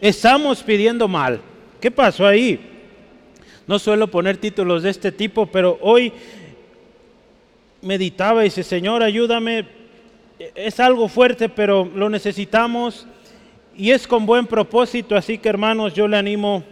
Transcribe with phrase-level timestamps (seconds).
[0.00, 1.40] Estamos pidiendo mal.
[1.80, 2.60] ¿Qué pasó ahí?
[3.66, 6.12] No suelo poner títulos de este tipo, pero hoy
[7.82, 9.66] meditaba y dice, Señor, ayúdame.
[10.54, 13.06] Es algo fuerte, pero lo necesitamos
[13.76, 16.64] y es con buen propósito, así que hermanos, yo le animo,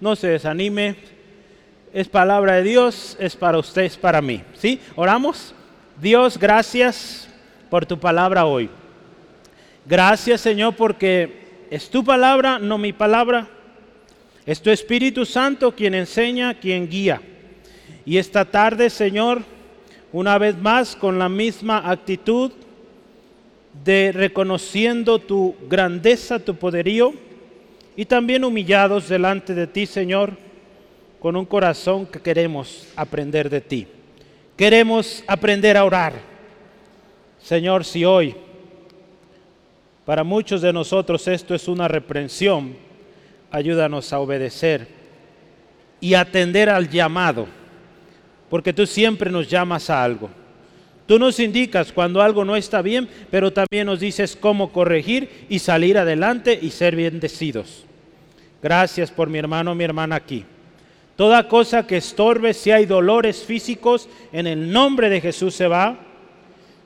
[0.00, 0.96] no se desanime.
[1.92, 4.42] Es palabra de Dios, es para usted, es para mí.
[4.54, 4.80] ¿Sí?
[4.96, 5.54] Oramos.
[6.00, 7.28] Dios, gracias
[7.68, 8.70] por tu palabra hoy.
[9.84, 13.48] Gracias, Señor, porque es tu palabra, no mi palabra.
[14.44, 17.22] Es tu Espíritu Santo quien enseña, quien guía.
[18.04, 19.42] Y esta tarde, Señor,
[20.12, 22.50] una vez más, con la misma actitud
[23.84, 27.14] de reconociendo tu grandeza, tu poderío,
[27.96, 30.36] y también humillados delante de ti, Señor,
[31.20, 33.86] con un corazón que queremos aprender de ti.
[34.56, 36.14] Queremos aprender a orar.
[37.40, 38.34] Señor, si hoy
[40.10, 42.74] para muchos de nosotros esto es una reprensión,
[43.48, 44.88] ayúdanos a obedecer
[46.00, 47.46] y atender al llamado,
[48.48, 50.28] porque tú siempre nos llamas a algo.
[51.06, 55.60] Tú nos indicas cuando algo no está bien, pero también nos dices cómo corregir y
[55.60, 57.84] salir adelante y ser bendecidos.
[58.60, 60.44] Gracias por mi hermano, mi hermana aquí.
[61.14, 66.09] Toda cosa que estorbe, si hay dolores físicos, en el nombre de Jesús se va.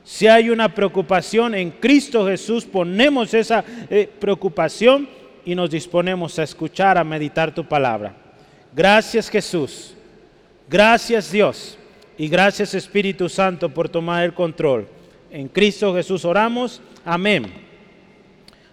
[0.05, 5.09] Si hay una preocupación en Cristo Jesús, ponemos esa eh, preocupación
[5.43, 8.15] y nos disponemos a escuchar, a meditar tu palabra.
[8.73, 9.95] Gracias Jesús.
[10.69, 11.79] Gracias Dios.
[12.19, 14.87] Y gracias Espíritu Santo por tomar el control.
[15.31, 16.81] En Cristo Jesús oramos.
[17.03, 17.51] Amén.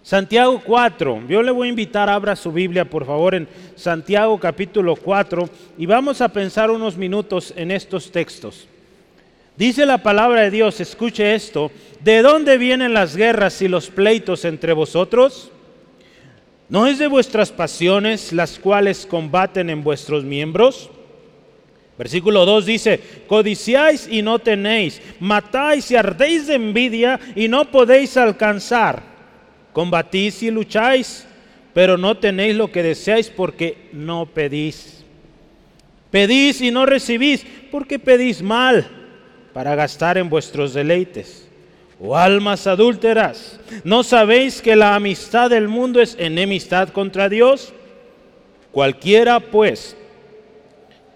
[0.02, 4.96] Santiago 4, yo le voy a invitar, abra su Biblia por favor en Santiago capítulo
[4.96, 8.68] 4 y vamos a pensar unos minutos en estos textos.
[9.56, 14.44] Dice la palabra de Dios, escuche esto, ¿de dónde vienen las guerras y los pleitos
[14.44, 15.50] entre vosotros?
[16.68, 20.90] ¿No es de vuestras pasiones las cuales combaten en vuestros miembros?
[21.98, 28.16] Versículo 2 dice, codiciáis y no tenéis, matáis y ardéis de envidia y no podéis
[28.16, 29.12] alcanzar
[29.72, 31.26] Combatís y lucháis,
[31.72, 35.02] pero no tenéis lo que deseáis porque no pedís.
[36.10, 39.01] Pedís y no recibís porque pedís mal
[39.52, 41.48] para gastar en vuestros deleites.
[42.00, 47.72] O almas adúlteras, ¿no sabéis que la amistad del mundo es enemistad contra Dios?
[48.72, 49.96] Cualquiera, pues,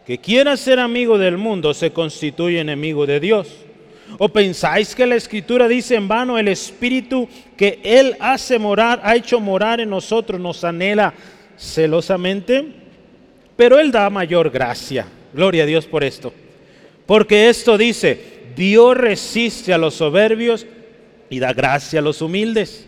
[0.06, 3.48] que quiera ser amigo del mundo se constituye enemigo de Dios.
[4.18, 9.16] ¿O pensáis que la escritura dice en vano el espíritu que Él hace morar, ha
[9.16, 11.12] hecho morar en nosotros, nos anhela
[11.56, 12.64] celosamente?
[13.56, 15.06] Pero Él da mayor gracia.
[15.32, 16.32] Gloria a Dios por esto.
[17.06, 20.66] Porque esto dice, Dios resiste a los soberbios
[21.30, 22.86] y da gracia a los humildes.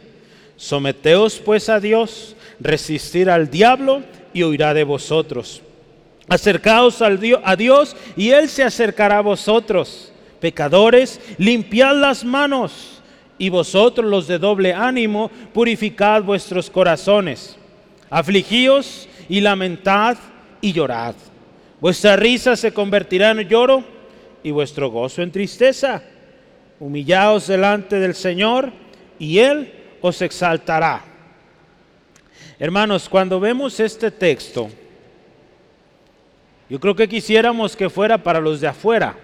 [0.56, 4.03] Someteos pues a Dios, resistir al diablo
[4.33, 5.62] y huirá de vosotros.
[6.28, 13.03] Acercaos al a Dios y Él se acercará a vosotros pecadores, limpiad las manos,
[13.39, 17.57] y vosotros los de doble ánimo, purificad vuestros corazones.
[18.11, 20.17] Afligíos y lamentad
[20.61, 21.15] y llorad.
[21.81, 23.84] Vuestra risa se convertirá en lloro
[24.43, 26.03] y vuestro gozo en tristeza.
[26.81, 28.72] Humillaos delante del Señor
[29.19, 31.04] y Él os exaltará.
[32.59, 34.69] Hermanos, cuando vemos este texto,
[36.69, 39.16] yo creo que quisiéramos que fuera para los de afuera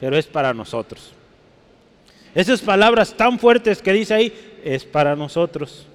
[0.00, 1.12] pero es para nosotros.
[2.34, 4.32] Esas palabras tan fuertes que dice ahí,
[4.64, 5.86] es para nosotros.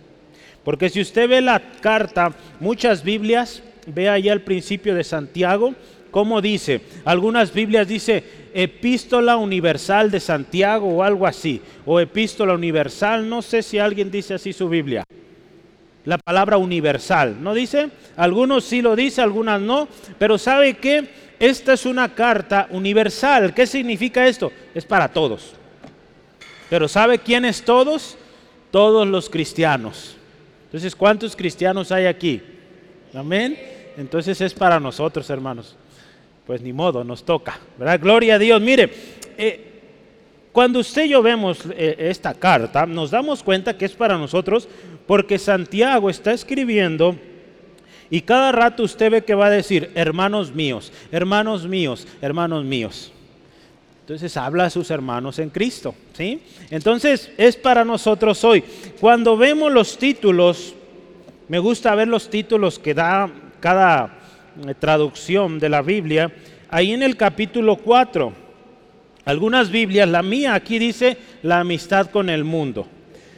[0.64, 5.74] Porque si usted ve la carta, muchas Biblias, ve ahí al principio de Santiago,
[6.16, 13.28] cómo dice, algunas Biblias dice epístola universal de Santiago o algo así, o epístola universal,
[13.28, 15.04] no sé si alguien dice así su Biblia.
[16.06, 17.90] La palabra universal, ¿no dice?
[18.16, 21.10] Algunos sí lo dice, algunas no, pero ¿sabe qué?
[21.38, 23.54] esta es una carta universal.
[23.54, 24.54] ¿Qué significa esto?
[24.74, 25.52] Es para todos.
[26.70, 28.16] Pero ¿sabe quiénes todos?
[28.72, 30.16] Todos los cristianos.
[30.68, 32.42] Entonces, ¿cuántos cristianos hay aquí?
[33.14, 33.60] Amén.
[33.98, 35.76] Entonces es para nosotros, hermanos.
[36.46, 37.60] Pues ni modo, nos toca.
[37.78, 38.00] ¿verdad?
[38.00, 38.62] Gloria a Dios.
[38.62, 38.92] Mire,
[39.38, 39.76] eh,
[40.52, 44.68] cuando usted y yo vemos eh, esta carta, nos damos cuenta que es para nosotros
[45.08, 47.16] porque Santiago está escribiendo
[48.10, 53.12] y cada rato usted ve que va a decir, hermanos míos, hermanos míos, hermanos míos.
[54.02, 56.40] Entonces habla a sus hermanos en Cristo, ¿sí?
[56.70, 58.64] Entonces es para nosotros hoy.
[59.00, 60.76] Cuando vemos los títulos,
[61.48, 64.25] me gusta ver los títulos que da cada
[64.80, 66.32] traducción de la Biblia.
[66.70, 68.34] Ahí en el capítulo 4,
[69.26, 72.88] algunas Biblias, la mía aquí dice la amistad con el mundo.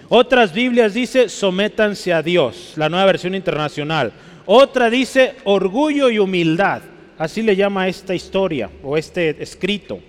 [0.09, 4.13] Otras Biblias dice sométanse a Dios, la nueva versión internacional.
[4.45, 6.81] Otra dice orgullo y humildad.
[7.17, 9.99] Así le llama esta historia o este escrito.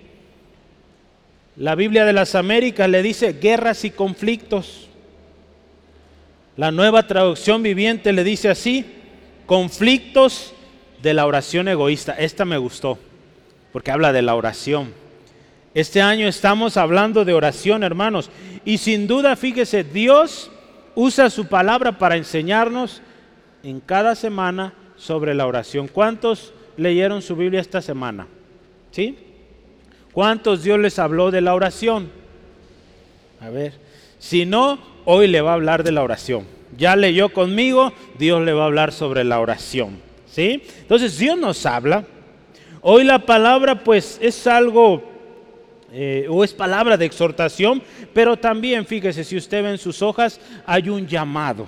[1.57, 4.87] La Biblia de las Américas le dice guerras y conflictos.
[6.55, 8.85] La nueva traducción viviente le dice así,
[9.45, 10.53] conflictos
[11.01, 12.13] de la oración egoísta.
[12.13, 12.97] Esta me gustó,
[13.71, 14.93] porque habla de la oración.
[15.73, 18.29] Este año estamos hablando de oración, hermanos.
[18.65, 20.51] Y sin duda, fíjese, Dios
[20.95, 23.01] usa su palabra para enseñarnos
[23.63, 25.87] en cada semana sobre la oración.
[25.87, 28.27] ¿Cuántos leyeron su Biblia esta semana?
[28.91, 29.17] ¿Sí?
[30.11, 32.09] ¿Cuántos Dios les habló de la oración?
[33.39, 33.73] A ver,
[34.17, 36.45] si no, hoy le va a hablar de la oración.
[36.77, 40.08] Ya leyó conmigo, Dios le va a hablar sobre la oración.
[40.35, 42.05] Entonces Dios nos habla.
[42.81, 45.03] Hoy la palabra pues es algo
[45.91, 47.81] eh, o es palabra de exhortación,
[48.13, 51.67] pero también fíjese, si usted ve en sus hojas, hay un llamado.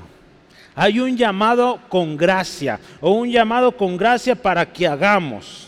[0.74, 5.68] Hay un llamado con gracia, o un llamado con gracia para que hagamos.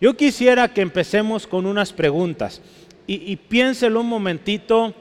[0.00, 2.60] Yo quisiera que empecemos con unas preguntas.
[3.06, 4.92] Y, y piénselo un momentito.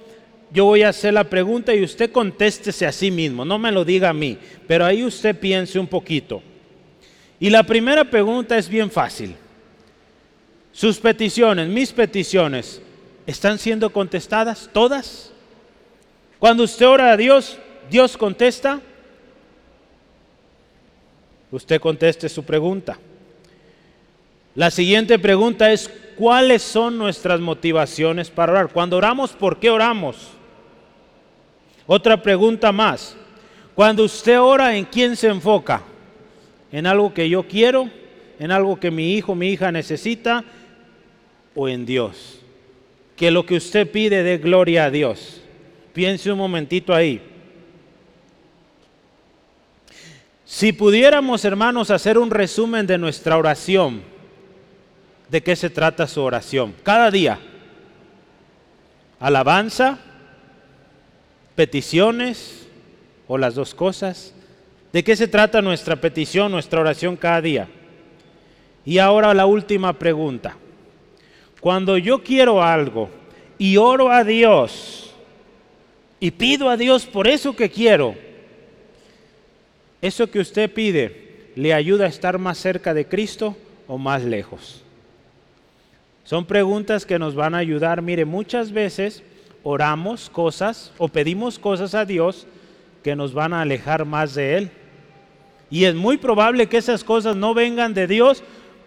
[0.51, 3.43] Yo voy a hacer la pregunta y usted contéstese a sí mismo.
[3.43, 6.41] No me lo diga a mí, pero ahí usted piense un poquito.
[7.39, 9.35] Y la primera pregunta es bien fácil.
[10.71, 12.81] Sus peticiones, mis peticiones,
[13.25, 15.31] ¿están siendo contestadas todas?
[16.39, 17.57] Cuando usted ora a Dios,
[17.89, 18.81] Dios contesta.
[21.51, 22.97] Usted conteste su pregunta.
[24.53, 28.69] La siguiente pregunta es, ¿cuáles son nuestras motivaciones para orar?
[28.69, 30.29] Cuando oramos, ¿por qué oramos?
[31.85, 33.15] Otra pregunta más.
[33.75, 35.83] Cuando usted ora, ¿en quién se enfoca?
[36.75, 37.89] ¿En algo que yo quiero?
[38.37, 40.43] ¿En algo que mi hijo, mi hija necesita?
[41.55, 42.39] o en Dios.
[43.15, 45.41] Que lo que usted pide dé gloria a Dios.
[45.93, 47.21] Piense un momentito ahí.
[50.43, 54.03] Si pudiéramos, hermanos, hacer un resumen de nuestra oración,
[55.29, 56.75] ¿de qué se trata su oración?
[56.83, 57.39] Cada día.
[59.19, 59.97] Alabanza,
[61.55, 62.67] peticiones
[63.27, 64.33] o las dos cosas.
[64.95, 67.67] ¿De qué se trata nuestra petición, nuestra oración cada día?
[68.85, 70.55] Y ahora la última pregunta.
[71.59, 73.09] Cuando yo quiero algo
[73.57, 75.13] y oro a Dios
[76.17, 78.15] y pido a Dios por eso que quiero,
[80.01, 83.57] eso que usted pide le ayuda a estar más cerca de Cristo
[83.87, 84.81] o más lejos.
[86.23, 88.01] Son preguntas que nos van a ayudar.
[88.01, 89.23] Mire, muchas veces
[89.61, 92.47] oramos cosas o pedimos cosas a Dios
[93.03, 94.71] que nos van a alejar más de Él.
[95.69, 98.43] Y es muy probable que esas cosas no vengan de Dios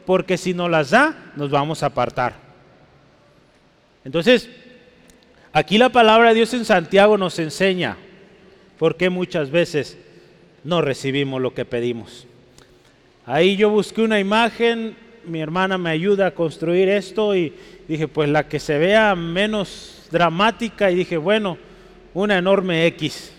[0.06, 2.34] porque si no las da, nos vamos a apartar.
[4.04, 4.48] Entonces,
[5.52, 7.96] aquí la palabra de Dios en Santiago nos enseña
[8.78, 9.98] por qué muchas veces
[10.64, 12.26] no recibimos lo que pedimos.
[13.26, 14.96] Ahí yo busqué una imagen,
[15.26, 17.52] mi hermana me ayuda a construir esto y
[17.86, 21.58] dije, pues la que se vea menos dramática y dije, bueno,
[22.14, 23.32] una enorme X,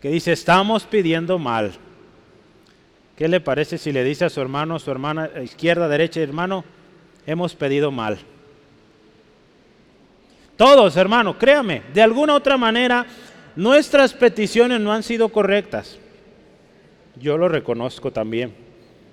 [0.00, 1.72] que dice, estamos pidiendo mal.
[3.16, 6.64] ¿Qué le parece si le dice a su hermano, su hermana, izquierda, derecha, hermano,
[7.26, 8.18] hemos pedido mal?
[10.56, 13.06] Todos, hermano, créame, de alguna otra manera
[13.56, 15.98] nuestras peticiones no han sido correctas.
[17.16, 18.52] Yo lo reconozco también.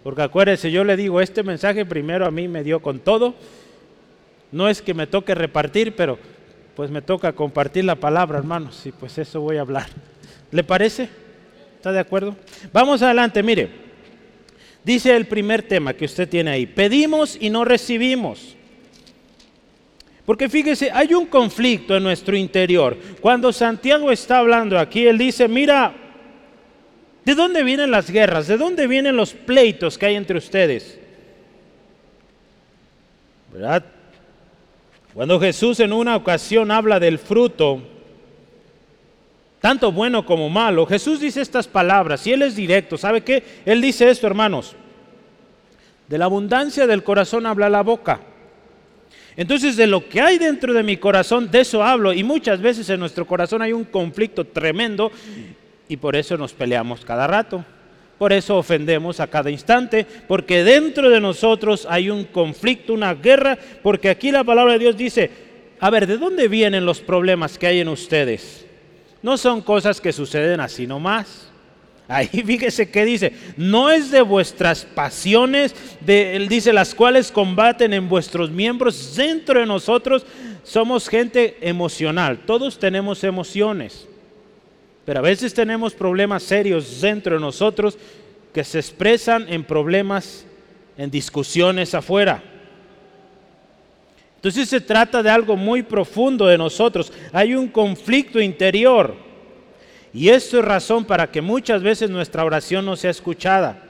[0.04, 3.36] Porque acuérdense, yo le digo, este mensaje primero a mí me dio con todo.
[4.52, 6.18] No es que me toque repartir, pero
[6.76, 8.84] pues me toca compartir la palabra, hermanos.
[8.86, 9.88] Y pues eso voy a hablar.
[10.50, 11.08] ¿Le parece?
[11.76, 12.36] ¿Está de acuerdo?
[12.74, 13.91] Vamos adelante, mire.
[14.84, 16.66] Dice el primer tema que usted tiene ahí.
[16.66, 18.56] Pedimos y no recibimos.
[20.26, 22.98] Porque fíjese, hay un conflicto en nuestro interior.
[23.20, 25.94] Cuando Santiago está hablando aquí, él dice, mira,
[27.26, 28.48] ¿de dónde vienen las guerras?
[28.48, 31.00] ¿De dónde vienen los pleitos que hay entre ustedes?
[33.52, 33.84] ¿Verdad?
[35.14, 37.82] Cuando Jesús en una ocasión habla del fruto,
[39.62, 42.98] tanto bueno como malo, Jesús dice estas palabras y Él es directo.
[42.98, 43.44] ¿Sabe qué?
[43.64, 44.76] Él dice esto, hermanos.
[46.08, 48.20] De la abundancia del corazón habla la boca.
[49.38, 52.12] Entonces de lo que hay dentro de mi corazón, de eso hablo.
[52.12, 55.12] Y muchas veces en nuestro corazón hay un conflicto tremendo
[55.88, 57.64] y por eso nos peleamos cada rato.
[58.18, 63.58] Por eso ofendemos a cada instante, porque dentro de nosotros hay un conflicto, una guerra,
[63.82, 65.32] porque aquí la palabra de Dios dice,
[65.80, 68.68] a ver, ¿de dónde vienen los problemas que hay en ustedes?
[69.22, 71.48] No son cosas que suceden así nomás.
[72.08, 77.94] Ahí fíjese que dice, no es de vuestras pasiones, de, él dice, las cuales combaten
[77.94, 80.26] en vuestros miembros dentro de nosotros,
[80.64, 84.08] somos gente emocional, todos tenemos emociones,
[85.06, 87.98] pero a veces tenemos problemas serios dentro de nosotros
[88.54, 90.46] que se expresan en problemas,
[90.98, 92.44] en discusiones afuera.
[94.42, 97.14] Entonces se trata de algo muy profundo de nosotros.
[97.32, 99.16] Hay un conflicto interior.
[100.12, 103.84] Y esto es razón para que muchas veces nuestra oración no sea escuchada.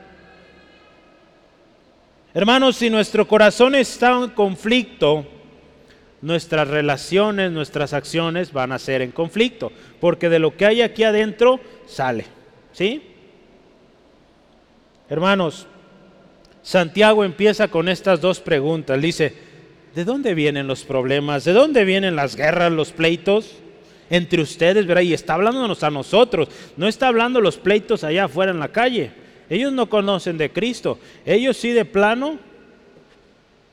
[2.34, 5.26] Hermanos, si nuestro corazón está en conflicto,
[6.22, 11.06] nuestras relaciones, nuestras acciones van a ser en conflicto, porque de lo que hay aquí
[11.06, 12.26] adentro sale.
[12.74, 13.02] ¿Sí?
[15.10, 15.66] Hermanos,
[16.62, 19.02] Santiago empieza con estas dos preguntas.
[19.02, 19.51] Dice,
[19.96, 21.44] ¿de dónde vienen los problemas?
[21.44, 23.56] ¿De dónde vienen las guerras, los pleitos?
[24.12, 25.04] entre ustedes, ¿verdad?
[25.04, 29.12] Y está hablándonos a nosotros, no está hablando los pleitos allá afuera en la calle.
[29.50, 31.00] Ellos no conocen de Cristo.
[31.26, 32.38] Ellos sí de plano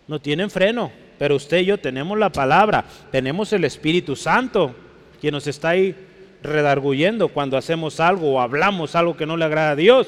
[0.06, 0.92] no tienen freno.
[1.18, 4.74] Pero usted y yo tenemos la palabra, tenemos el Espíritu Santo,
[5.20, 5.94] quien nos está ahí
[6.42, 10.06] redarguyendo cuando hacemos algo o hablamos algo que no le agrada a Dios.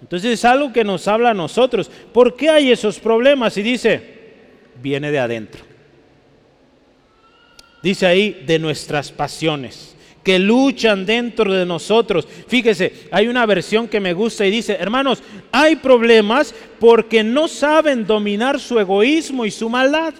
[0.00, 1.90] Entonces es algo que nos habla a nosotros.
[2.12, 3.56] ¿Por qué hay esos problemas?
[3.58, 4.17] Y dice,
[4.82, 5.62] viene de adentro.
[7.82, 9.96] Dice ahí, de nuestras pasiones
[10.28, 12.28] que luchan dentro de nosotros.
[12.48, 18.06] Fíjese, hay una versión que me gusta y dice, hermanos, hay problemas porque no saben
[18.06, 20.12] dominar su egoísmo y su maldad.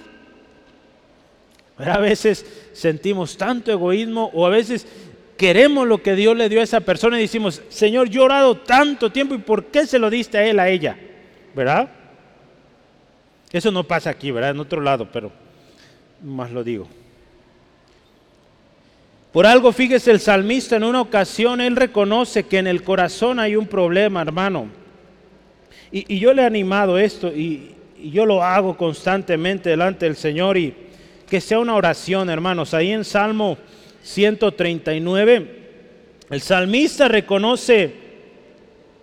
[1.77, 4.87] a veces sentimos tanto egoísmo o a veces
[5.37, 8.57] queremos lo que Dios le dio a esa persona y decimos, Señor, yo he orado
[8.57, 10.97] tanto tiempo y ¿por qué se lo diste a él, a ella?
[11.55, 11.91] ¿Verdad?
[13.52, 14.50] Eso no pasa aquí, ¿verdad?
[14.50, 15.33] En otro lado, pero
[16.23, 16.87] más lo digo.
[19.33, 23.57] Por algo, fíjese, el salmista en una ocasión, él reconoce que en el corazón hay
[23.57, 24.69] un problema, hermano.
[25.90, 30.59] Y, yo le he animado esto y, y, yo lo hago constantemente delante del Señor
[30.59, 30.75] y
[31.28, 32.75] que sea una oración, hermanos.
[32.75, 33.57] Ahí en Salmo
[34.02, 35.59] 139,
[36.31, 38.08] el salmista reconoce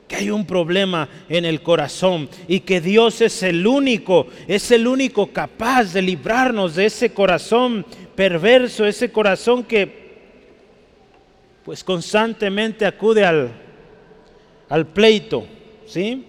[0.08, 4.88] que hay un problema en el corazón y que Dios es el único, es el
[4.88, 7.86] único capaz de librarnos de ese corazón
[8.16, 10.06] perverso, ese corazón que
[11.66, 13.52] pues constantemente acude al,
[14.70, 15.48] al pleito,
[15.88, 16.26] ¿sí?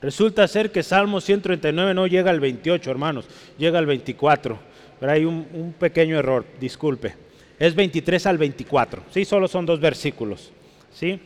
[0.00, 3.26] Resulta ser que Salmo 139 no llega al 28, hermanos,
[3.56, 4.58] llega al 24.
[4.98, 7.14] Pero hay un, un, pequeño error, disculpe.
[7.58, 9.24] Es 23 al 24, ¿sí?
[9.24, 10.50] Solo son dos versículos,
[10.94, 11.18] ¿sí?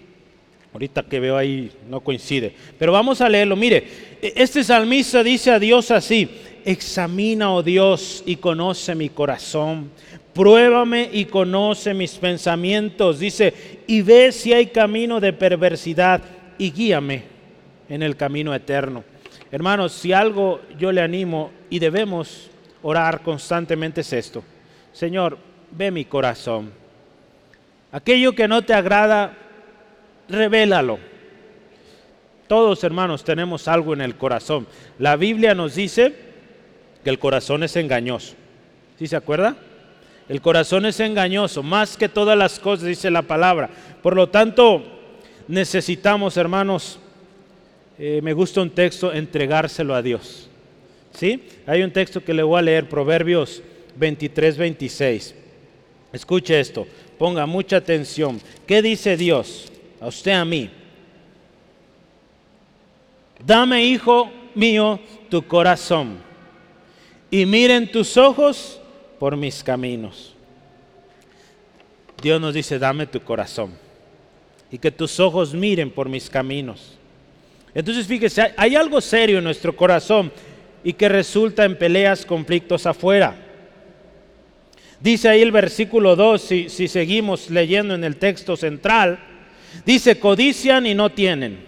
[0.73, 2.55] Ahorita que veo ahí no coincide.
[2.79, 3.57] Pero vamos a leerlo.
[3.57, 3.87] Mire,
[4.21, 6.29] e, este salmista dice a Dios así,
[6.65, 9.91] examina, oh Dios, y conoce mi corazón
[10.37, 13.55] pruébame y conoce mis pensamientos, dice,
[13.87, 16.21] y ve si hay camino de perversidad
[16.59, 17.23] y guíame
[17.89, 19.03] en el camino eterno.
[19.51, 22.51] Hermanos, si algo yo le animo y debemos
[22.83, 24.45] orar constantemente es esto.
[24.93, 25.39] Señor,
[25.71, 26.71] ve mi corazón.
[27.91, 29.39] Aquello que no te agrada,
[30.29, 30.99] revélalo.
[32.49, 34.67] Todos hermanos tenemos algo en el corazón.
[34.99, 36.15] La Biblia nos dice
[37.03, 38.35] que el corazón es engañoso.
[38.99, 39.57] ¿Sí se acuerda?
[40.29, 43.71] El corazón es engañoso, más que todas las cosas, dice la palabra.
[44.03, 44.83] Por lo tanto,
[45.47, 46.99] necesitamos, hermanos,
[47.99, 50.49] eh, me gusta un texto, entregárselo a Dios.
[51.13, 51.43] ¿Sí?
[51.67, 53.63] Hay un texto que le voy a leer, Proverbios
[53.97, 55.35] 23, 26.
[56.13, 56.87] Escuche esto,
[57.19, 58.41] ponga mucha atención.
[58.67, 60.71] ¿Qué dice Dios a usted, a mí?
[63.45, 64.99] Dame, hijo mío,
[65.29, 66.27] tu corazón
[67.31, 68.81] y miren tus ojos
[69.19, 70.35] por mis caminos.
[72.23, 73.73] Dios nos dice, dame tu corazón
[74.71, 76.97] y que tus ojos miren por mis caminos.
[77.75, 80.33] Entonces fíjese, hay algo serio en nuestro corazón
[80.83, 83.37] y que resulta en peleas, conflictos afuera.
[84.99, 89.19] Dice ahí el versículo 2, si, si seguimos leyendo en el texto central,
[89.85, 91.65] dice, codician y no tienen,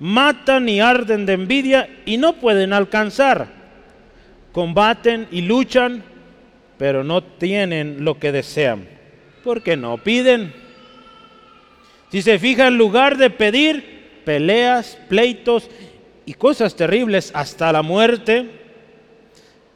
[0.00, 3.48] matan y arden de envidia y no pueden alcanzar,
[4.52, 6.04] combaten y luchan
[6.82, 8.88] pero no tienen lo que desean,
[9.44, 10.52] porque no piden.
[12.10, 15.70] Si se fija, en lugar de pedir peleas, pleitos
[16.26, 18.50] y cosas terribles hasta la muerte,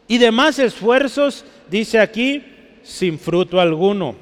[0.08, 2.42] y demás esfuerzos, dice aquí,
[2.82, 4.16] sin fruto alguno.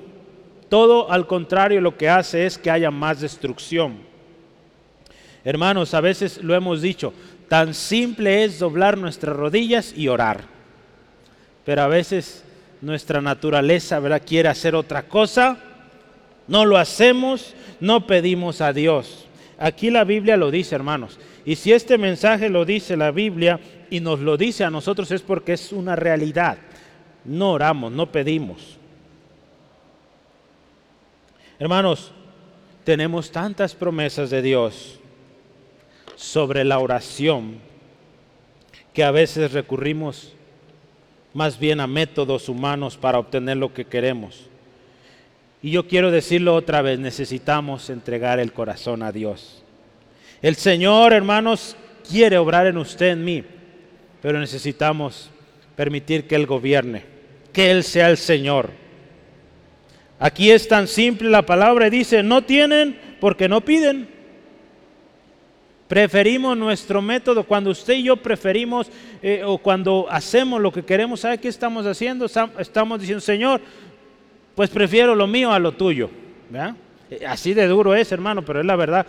[0.75, 3.99] Todo al contrario lo que hace es que haya más destrucción.
[5.45, 7.15] Hermanos, a veces lo hemos dicho,
[7.49, 10.41] tan simple es doblar nuestras rodillas y orar.
[11.65, 12.43] Pero a veces
[12.81, 14.23] nuestra naturaleza ¿verdad?
[14.27, 15.59] quiere hacer otra cosa,
[16.49, 19.27] no lo hacemos, no pedimos a Dios.
[19.61, 24.01] Aquí la Biblia lo dice, hermanos, Y si este mensaje lo dice la Biblia y
[24.01, 26.59] nos lo dice a nosotros es porque es una realidad.
[27.25, 28.81] No oramos, no pedimos.
[31.59, 32.13] Hermanos,
[32.85, 34.99] tenemos tantas promesas de Dios
[36.17, 37.59] sobre la oración
[38.93, 40.33] que a veces recurrimos
[41.33, 44.49] más bien a métodos humanos para obtener lo que queremos.
[45.63, 49.63] Y yo quiero decirlo otra vez, necesitamos entregar el corazón a Dios.
[50.43, 51.77] El Señor, hermanos,
[52.09, 53.45] quiere obrar en usted, en mí,
[54.21, 55.31] pero necesitamos
[55.75, 57.05] permitir que Él gobierne,
[57.53, 58.84] que Él sea el Señor.
[60.25, 64.09] Aquí es tan simple la palabra, dice, no tienen porque no piden.
[65.87, 67.45] Preferimos nuestro método.
[67.45, 68.91] Cuando usted y yo preferimos
[69.21, 72.25] eh, o cuando hacemos lo que queremos, ¿sabe qué estamos haciendo?
[72.25, 73.61] Estamos diciendo, Señor,
[74.55, 76.09] pues prefiero lo mío a lo tuyo.
[77.11, 79.07] Eh, así de duro es, hermano, pero es la verdad.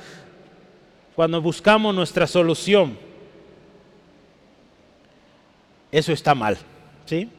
[1.16, 2.98] Cuando buscamos nuestra solución,
[5.94, 6.58] eso está mal.
[7.06, 7.30] ¿sí?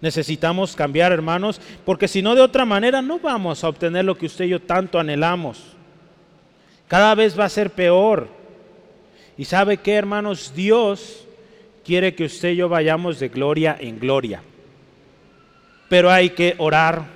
[0.00, 4.26] Necesitamos cambiar, hermanos, porque si no, de otra manera no vamos a obtener lo que
[4.26, 5.76] usted y yo tanto anhelamos.
[6.86, 8.28] Cada vez va a ser peor.
[9.36, 11.26] Y sabe que, hermanos, Dios
[11.84, 14.42] quiere que usted y yo vayamos de gloria en gloria.
[15.88, 17.06] Pero hay que orar,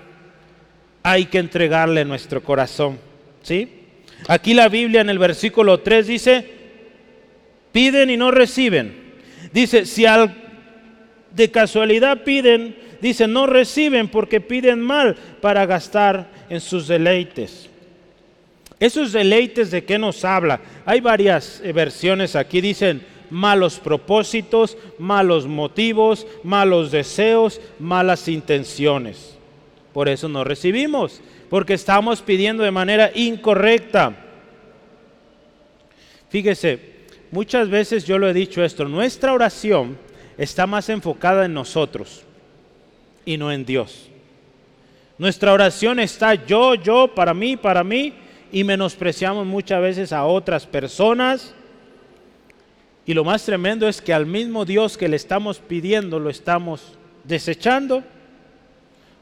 [1.03, 2.99] hay que entregarle nuestro corazón.
[3.43, 3.81] ¿Sí?
[4.29, 6.47] Aquí la Biblia en el versículo 3 dice,
[7.73, 9.15] piden y no reciben.
[9.53, 10.42] Dice, si al,
[11.35, 17.69] de casualidad piden, dice, no reciben porque piden mal para gastar en sus deleites.
[18.79, 20.61] Esos deleites de qué nos habla?
[20.85, 29.39] Hay varias eh, versiones aquí, dicen malos propósitos, malos motivos, malos deseos, malas intenciones.
[29.93, 34.17] Por eso no recibimos, porque estamos pidiendo de manera incorrecta.
[36.29, 36.79] Fíjese,
[37.31, 39.97] muchas veces yo lo he dicho esto, nuestra oración
[40.39, 42.25] está más enfocada en nosotros
[43.25, 44.09] y no en Dios.
[45.19, 48.15] Nuestra oración está yo, yo, para mí, para mí,
[48.51, 51.55] y menospreciamos muchas veces a otras personas.
[53.07, 56.99] Y lo más tremendo es que al mismo Dios que le estamos pidiendo lo estamos
[57.25, 58.03] desechando.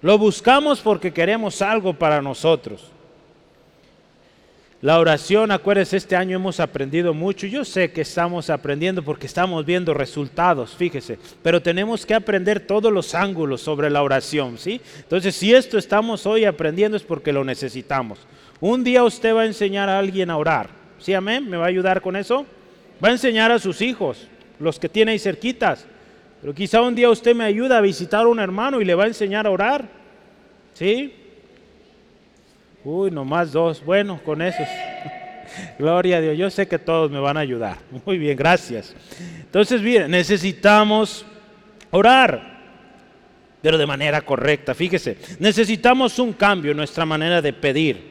[0.03, 2.90] Lo buscamos porque queremos algo para nosotros.
[4.83, 7.47] La oración, acuérdense, este año hemos aprendido mucho.
[7.47, 12.90] Yo sé que estamos aprendiendo porque estamos viendo resultados, fíjese, pero tenemos que aprender todos
[12.90, 14.81] los ángulos sobre la oración, ¿sí?
[14.97, 18.21] Entonces, si esto estamos hoy aprendiendo es porque lo necesitamos.
[18.59, 20.71] Un día usted va a enseñar a alguien a orar.
[20.99, 21.51] ¿Sí, amén?
[21.51, 22.47] ¿Me va a ayudar con eso?
[23.05, 25.85] Va a enseñar a sus hijos, los que tiene ahí cerquitas.
[26.40, 29.05] Pero quizá un día usted me ayuda a visitar a un hermano y le va
[29.05, 29.87] a enseñar a orar.
[30.73, 31.20] ¿Sí?
[32.85, 33.85] Uy, nomás dos.
[33.85, 34.66] Bueno, con esos.
[35.79, 36.38] Gloria a Dios.
[36.38, 37.79] Yo sé que todos me van a ayudar.
[38.07, 38.95] Muy bien, gracias.
[39.40, 41.25] Entonces, bien, necesitamos
[41.90, 42.61] orar,
[43.61, 44.75] pero de manera correcta.
[44.75, 48.11] Fíjese, necesitamos un cambio en nuestra manera de pedir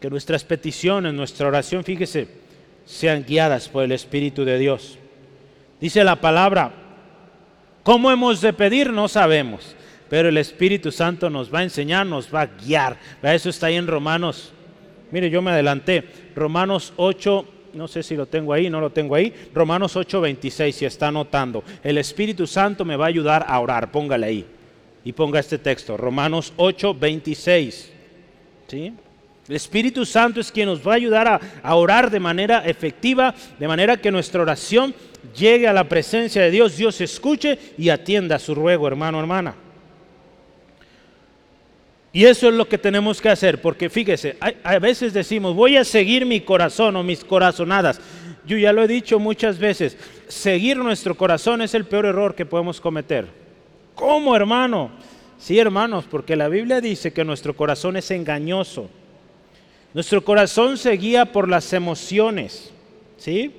[0.00, 2.28] que nuestras peticiones, nuestra oración, fíjese,
[2.86, 4.98] sean guiadas por el Espíritu de Dios.
[5.80, 6.72] Dice la palabra,
[7.82, 8.92] ¿cómo hemos de pedir?
[8.92, 9.76] No sabemos,
[10.10, 12.98] pero el Espíritu Santo nos va a enseñar, nos va a guiar.
[13.22, 14.52] Eso está ahí en Romanos.
[15.12, 16.04] Mire, yo me adelanté.
[16.34, 19.32] Romanos 8, no sé si lo tengo ahí, no lo tengo ahí.
[19.54, 21.62] Romanos 8, 26, si está anotando.
[21.84, 24.46] El Espíritu Santo me va a ayudar a orar, póngale ahí.
[25.04, 27.92] Y ponga este texto, Romanos 8, 26.
[28.66, 28.92] ¿Sí?
[29.48, 33.68] El Espíritu Santo es quien nos va a ayudar a, orar de manera efectiva, de
[33.68, 34.92] manera que nuestra oración
[35.36, 39.69] llegue a la presencia de Dios, Dios escuche y atienda a su ruego, hermano, hermana.
[42.12, 45.84] Y eso es lo que tenemos que hacer, porque fíjese, a, veces decimos, voy a
[45.84, 48.00] seguir mi corazón o mis corazonadas.
[48.44, 49.96] Yo ya lo he dicho muchas veces,
[50.26, 53.28] seguir nuestro corazón es el peor error que podemos cometer.
[53.94, 54.90] ¿Cómo, hermano?
[55.38, 58.90] Sí, hermanos, porque la Biblia dice que nuestro corazón es engañoso.
[59.94, 62.72] Nuestro corazón se guía por las emociones,
[63.18, 63.52] ¿sí?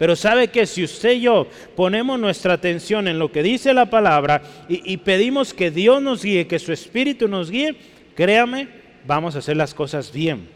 [0.00, 3.90] Pero sabe que si usted y yo ponemos nuestra atención en lo que dice la
[3.90, 7.76] palabra y, pedimos que Dios nos guíe, que su Espíritu nos guíe,
[8.14, 8.66] créame,
[9.06, 10.48] vamos a hacer las cosas bien.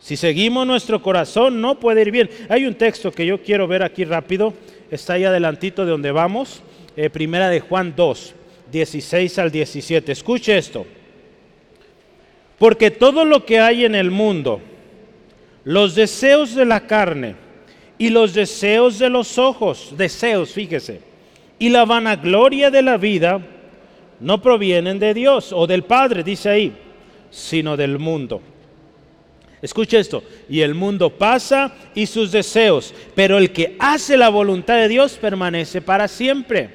[0.00, 2.28] Si seguimos nuestro corazón, no puede ir bien.
[2.50, 4.52] Hay un texto que yo quiero ver aquí rápido,
[4.90, 6.62] está ahí adelantito de donde vamos,
[6.94, 8.34] eh, primera de Juan 2,
[8.70, 10.12] 16 al 17.
[10.12, 10.84] Escuche esto.
[12.58, 14.60] Porque todo lo que hay en el mundo,
[15.64, 17.47] los deseos de la carne
[17.98, 21.00] y los deseos de los ojos, deseos, fíjese,
[21.58, 23.40] y la vanagloria de la vida,
[24.20, 26.76] no provienen de Dios o del Padre, dice ahí,
[27.30, 28.40] sino del mundo.
[29.60, 34.76] Escuche esto, y el mundo pasa y sus deseos, pero el que hace la voluntad
[34.76, 36.70] de Dios permanece para siempre.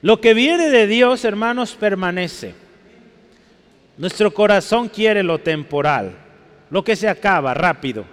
[0.00, 2.54] Lo que viene de Dios, hermanos, permanece.
[3.96, 6.12] Nuestro corazón quiere lo temporal,
[6.70, 8.04] lo que se acaba rápido.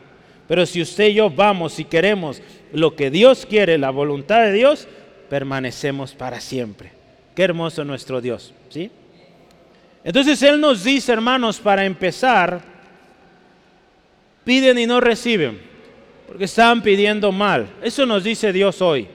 [0.48, 4.54] Pero si usted y yo vamos y queremos lo que Dios quiere, la voluntad de
[4.54, 4.88] Dios,
[5.30, 6.92] permanecemos para siempre.
[7.36, 8.92] Qué hermoso nuestro Dios, ¿sí?
[10.04, 12.62] Entonces Él nos dice, hermanos, para empezar,
[14.44, 15.60] piden y no reciben,
[16.28, 17.68] porque están pidiendo mal.
[17.82, 19.08] Eso nos dice Dios hoy.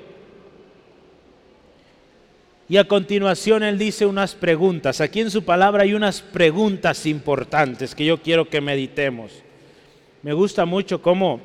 [2.69, 5.01] Y a continuación Él dice unas preguntas.
[5.01, 9.33] Aquí en su palabra hay unas preguntas importantes que yo quiero que meditemos.
[10.23, 11.41] Me gusta mucho cómo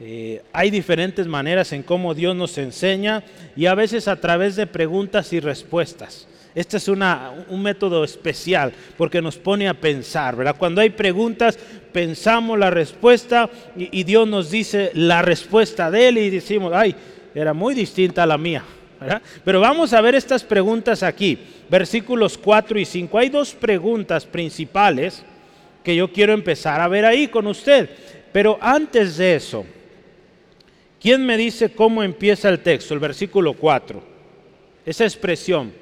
[0.00, 3.22] eh, hay diferentes maneras en cómo Dios nos enseña
[3.54, 6.26] y a veces a través de preguntas y respuestas.
[6.52, 10.56] Este es un método especial porque nos pone a pensar, ¿verdad?
[10.58, 11.56] Cuando hay preguntas,
[11.92, 16.96] pensamos la respuesta y, Dios nos dice la respuesta de Él y decimos, ay,
[17.32, 18.64] era muy distinta a la mía,
[19.00, 19.22] ¿verdad?
[19.44, 21.38] Pero vamos a ver estas preguntas aquí,
[21.70, 23.16] versículos 4 y 5.
[23.16, 25.22] Hay dos preguntas principales
[25.82, 27.88] que yo quiero empezar a ver ahí con usted.
[28.32, 29.64] Pero antes de eso,
[31.00, 34.02] ¿quién me dice cómo empieza el texto, el versículo 4?
[34.84, 35.72] Esa expresión.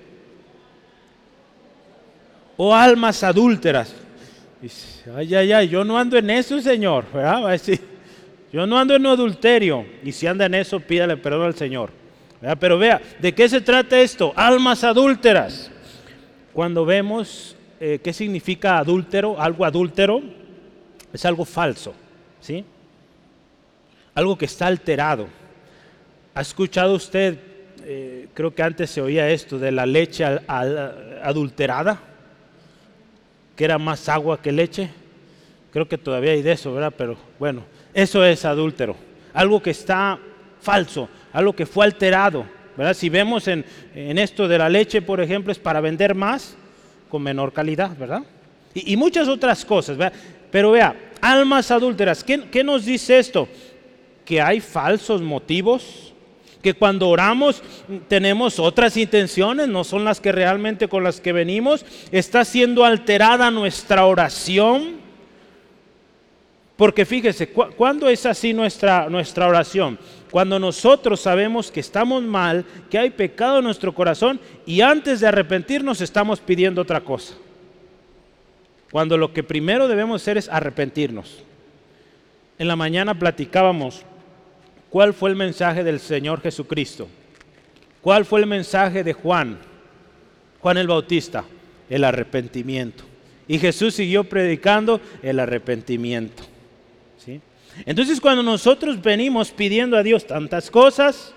[2.57, 3.95] O almas adúlteras.
[5.15, 7.05] ay, ay, ay, yo no ando en eso, Señor.
[8.53, 9.87] yo no ando en adulterio.
[10.03, 11.91] Y si anda en eso, pídale perdón al Señor.
[12.59, 14.33] Pero vea, ¿de qué se trata esto?
[14.35, 15.71] Almas adúlteras.
[16.53, 19.41] Cuando vemos eh, ¿qué significa adúltero?
[19.41, 20.21] Algo adúltero
[21.13, 21.95] es algo falso,
[22.41, 22.65] ¿sí?
[24.15, 25.29] Algo que está alterado.
[26.35, 27.39] ¿Ha escuchado usted,
[27.85, 32.01] eh, creo que antes se oía esto, de la leche adulterada?
[33.55, 34.91] Que era más agua que leche.
[35.73, 36.93] Creo que todavía hay de eso, ¿verdad?
[36.97, 37.63] Pero bueno,
[37.95, 38.97] eso es adúltero.
[39.33, 40.19] Algo que está
[40.61, 42.45] falso, algo que fue alterado.
[42.77, 42.95] ¿verdad?
[42.95, 43.65] Si vemos en,
[43.95, 46.57] en esto de la leche, por ejemplo, es para vender más,
[47.09, 48.23] con menor calidad, ¿verdad?
[48.75, 50.19] Y, muchas otras cosas, ¿verdad?
[50.51, 53.49] Pero vea, almas adúlteras, ¿qué, nos dice esto?
[54.25, 56.13] Que hay falsos motivos,
[56.63, 57.63] que cuando oramos
[58.09, 63.51] tenemos otras intenciones, no son las que realmente con las que venimos, está siendo alterada
[63.51, 65.08] nuestra oración.
[66.79, 69.99] Porque fíjese, ¿cuándo es así nuestra, nuestra oración?
[70.31, 75.27] Cuando nosotros sabemos que estamos mal, que hay pecado en nuestro corazón y antes de
[75.27, 77.35] arrepentirnos estamos pidiendo otra cosa.
[78.93, 81.43] Cuando lo que primero debemos hacer es arrepentirnos.
[82.61, 84.03] En la mañana platicábamos
[84.89, 87.09] cuál fue el mensaje del Señor Jesucristo.
[88.03, 89.59] ¿Cuál fue el mensaje de Juan?
[90.61, 91.43] Juan el Bautista,
[91.91, 93.03] el arrepentimiento.
[93.49, 96.45] Y Jesús siguió predicando el arrepentimiento.
[97.87, 101.33] Entonces cuando nosotros venimos pidiendo a Dios tantas cosas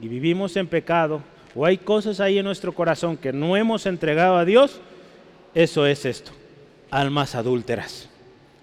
[0.00, 1.22] y vivimos en pecado,
[1.54, 4.80] o hay cosas ahí en nuestro corazón que no hemos entregado a Dios,
[5.54, 6.32] eso es esto,
[6.90, 8.08] almas adúlteras,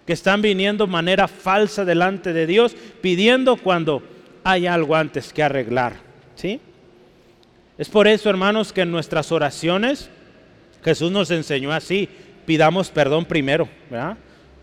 [0.05, 4.03] que están viniendo de manera falsa delante de Dios, pidiendo cuando
[4.43, 5.95] hay algo antes que arreglar.
[6.35, 6.59] ¿sí?
[7.77, 10.09] Es por eso, hermanos, que en nuestras oraciones
[10.83, 12.09] Jesús nos enseñó así,
[12.45, 13.69] pidamos perdón primero.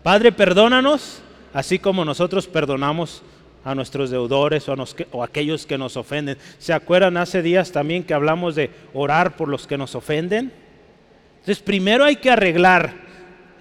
[0.03, 1.21] Padre, perdónanos
[1.53, 3.21] así como nosotros perdonamos
[3.63, 4.73] a nuestros deudores o
[5.21, 6.37] a, aquellos que nos ofenden.
[6.57, 10.51] ¿Se acuerdan hace días también que hablamos de orar por los que nos ofenden?
[11.39, 12.93] Entonces, primero hay que arreglar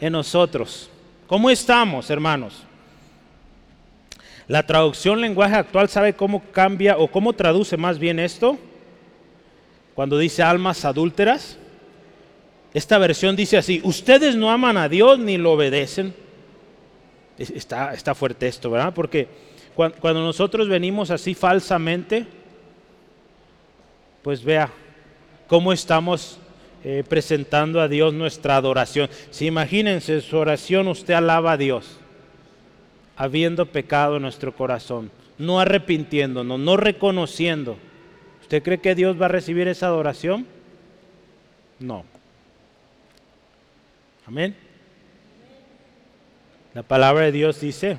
[0.01, 0.91] en nosotros.
[1.27, 2.63] ¿Cómo estamos, hermanos?
[4.47, 8.59] La traducción lenguaje actual sabe cómo cambia o cómo traduce más bien esto.
[9.95, 11.59] Cuando dice almas adúlteras,
[12.73, 16.15] esta versión dice así, ustedes no aman a Dios ni lo obedecen
[17.39, 18.93] Está, fuerte esto, ¿verdad?
[18.93, 19.29] Porque
[19.75, 22.27] cuando, nosotros venimos así falsamente,
[24.23, 24.73] pues vea
[25.47, 26.39] cómo estamos
[26.83, 29.09] eh, presentando a Dios nuestra adoración.
[29.31, 32.01] Si imagínense, su oración usted alaba a Dios,
[33.17, 37.77] habiendo pecado en nuestro corazón, no arrepintiéndonos, no reconociendo.
[38.43, 40.45] ¿Usted cree que Dios va a recibir esa adoración?
[41.79, 42.05] No.
[44.27, 44.68] Amén.
[46.79, 47.97] La palabra de Dios dice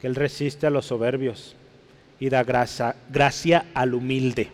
[0.00, 1.56] que Él resiste a los soberbios
[2.20, 4.46] y da gracia, al humilde.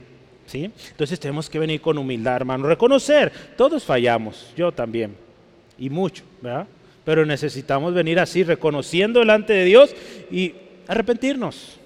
[0.46, 0.70] ¿sí?
[0.88, 2.66] Entonces tenemos que venir con humildad, hermano.
[2.66, 5.14] Reconocer, todos fallamos, yo también,
[5.78, 6.66] y mucho, ¿verdad?
[7.04, 9.94] Pero necesitamos venir así, reconociendo delante de Dios
[10.30, 10.54] y
[10.88, 11.76] arrepentirnos.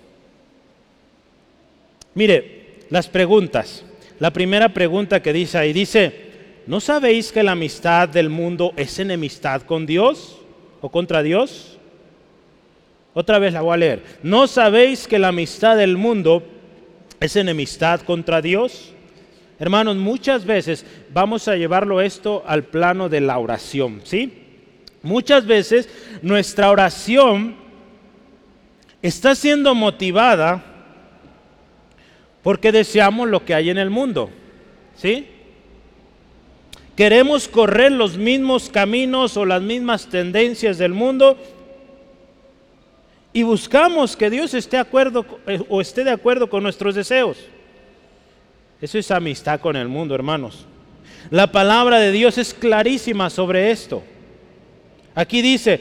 [2.15, 3.85] Mire, las preguntas.
[4.21, 6.15] La primera pregunta que dice ahí dice,
[6.69, 10.43] ¿no sabéis que la amistad del mundo es enemistad con Dios?
[10.85, 11.79] O contra Dios?
[13.15, 14.03] Otra vez la voy a leer.
[14.23, 16.43] ¿No sabéis que la amistad del mundo
[17.21, 18.93] es enemistad contra Dios?
[19.59, 24.43] Hermanos, muchas veces vamos a llevarlo esto al plano de la oración, ¿sí?
[25.03, 25.89] Muchas veces
[26.21, 27.57] nuestra oración
[29.01, 30.63] está siendo motivada
[32.43, 34.29] porque deseamos lo que hay en el mundo,
[34.97, 35.29] ¿sí?
[36.97, 41.37] Queremos correr los mismos caminos o las mismas tendencias del mundo
[43.33, 47.37] y buscamos que Dios esté de acuerdo eh, o esté de acuerdo con nuestros deseos.
[48.81, 50.67] Eso es amistad con el mundo, hermanos.
[51.31, 54.05] La palabra de Dios es clarísima sobre esto.
[55.17, 55.81] Aquí dice,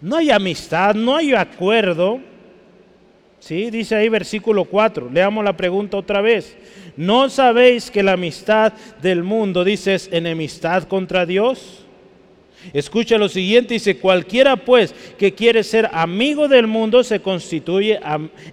[0.00, 2.20] no hay amistad, no hay acuerdo.
[3.38, 3.70] ¿Sí?
[3.70, 5.08] Dice ahí versículo 4.
[5.12, 6.56] Leamos la pregunta otra vez.
[6.96, 11.82] ¿No sabéis que la amistad del mundo, dice, es enemistad contra Dios?
[12.72, 17.98] Escucha lo siguiente, dice, cualquiera pues que quiere ser amigo del mundo se constituye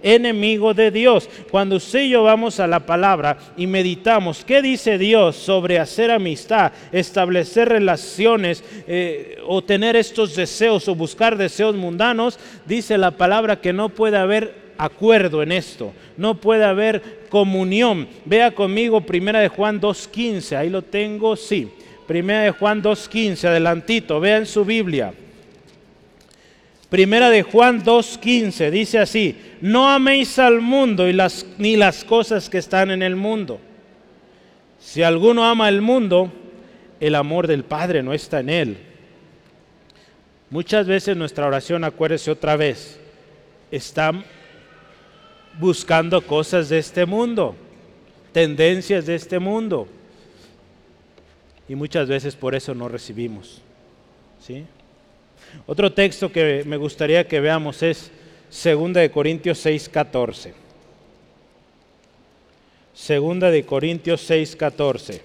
[0.02, 1.28] enemigo de Dios.
[1.50, 6.10] Cuando usted y yo vamos a la palabra y meditamos, ¿qué dice Dios sobre hacer
[6.10, 12.38] amistad, establecer relaciones eh, o tener estos deseos o buscar deseos mundanos?
[12.66, 18.08] Dice la palabra que no puede haber acuerdo en esto, no puede haber comunión.
[18.24, 21.68] Vea conmigo primera de Juan 2.15, ahí lo tengo, sí.
[22.06, 25.12] Primera de Juan 2.15, adelantito, vean su Biblia.
[26.88, 32.48] Primera de Juan 2.15 dice así, no améis al mundo y las, ni las cosas
[32.48, 33.60] que están en el mundo.
[34.80, 36.32] Si alguno ama el mundo,
[36.98, 38.78] el amor del Padre no está en él.
[40.48, 42.98] Muchas veces nuestra oración, acuérdese otra vez,
[43.70, 44.12] está
[45.60, 47.54] buscando cosas de este mundo,
[48.32, 49.86] tendencias de este mundo
[51.68, 53.60] y muchas veces por eso no recibimos.
[54.44, 54.64] ¿sí?
[55.66, 58.10] Otro texto que me gustaría que veamos es
[58.50, 60.52] 2 de Corintios 6:14.
[62.92, 65.20] 2 de Corintios 6:14.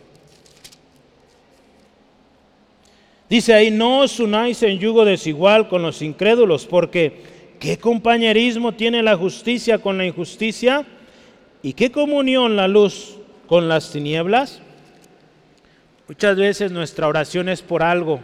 [3.28, 7.24] Dice ahí, no os unáis en yugo desigual con los incrédulos, porque
[7.66, 10.86] ¿qué compañerismo tiene la justicia con la injusticia?
[11.64, 14.62] ¿Y qué comunión la luz con las tinieblas?
[16.08, 18.20] Muchas veces nuestra oración es por algo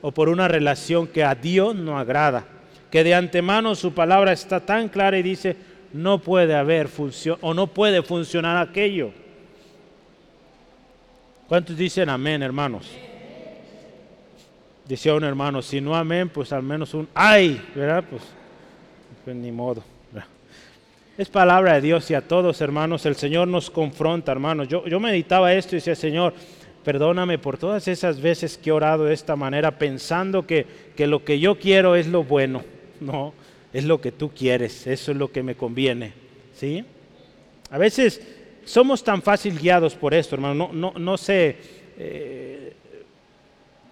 [0.00, 2.44] o por una relación que a Dios no agrada,
[2.88, 5.56] que de antemano su palabra está tan clara y dice,
[5.92, 9.10] no puede haber función o no puede funcionar aquello.
[11.48, 12.88] ¿Cuántos dicen amén, hermanos?
[14.86, 18.04] Decía un hermano, si no amén, pues al menos un ay, ¿verdad?
[18.08, 18.22] Pues,
[19.24, 19.82] pues ni modo.
[21.18, 24.66] Es palabra de Dios y a todos, hermanos, el Señor nos confronta, hermanos.
[24.66, 26.32] Yo, yo meditaba esto y decía, Señor,
[26.84, 30.66] Perdóname por todas esas veces que he orado de esta manera pensando que,
[30.98, 32.64] lo que yo quiero es lo bueno.
[33.00, 33.34] No,
[33.72, 36.12] es lo que tú quieres, eso es lo que me conviene.
[36.54, 36.84] ¿sí?
[37.70, 38.20] A veces
[38.64, 40.54] somos tan fácil guiados por esto, hermano.
[40.54, 41.56] No, no, no se,
[41.98, 42.72] eh,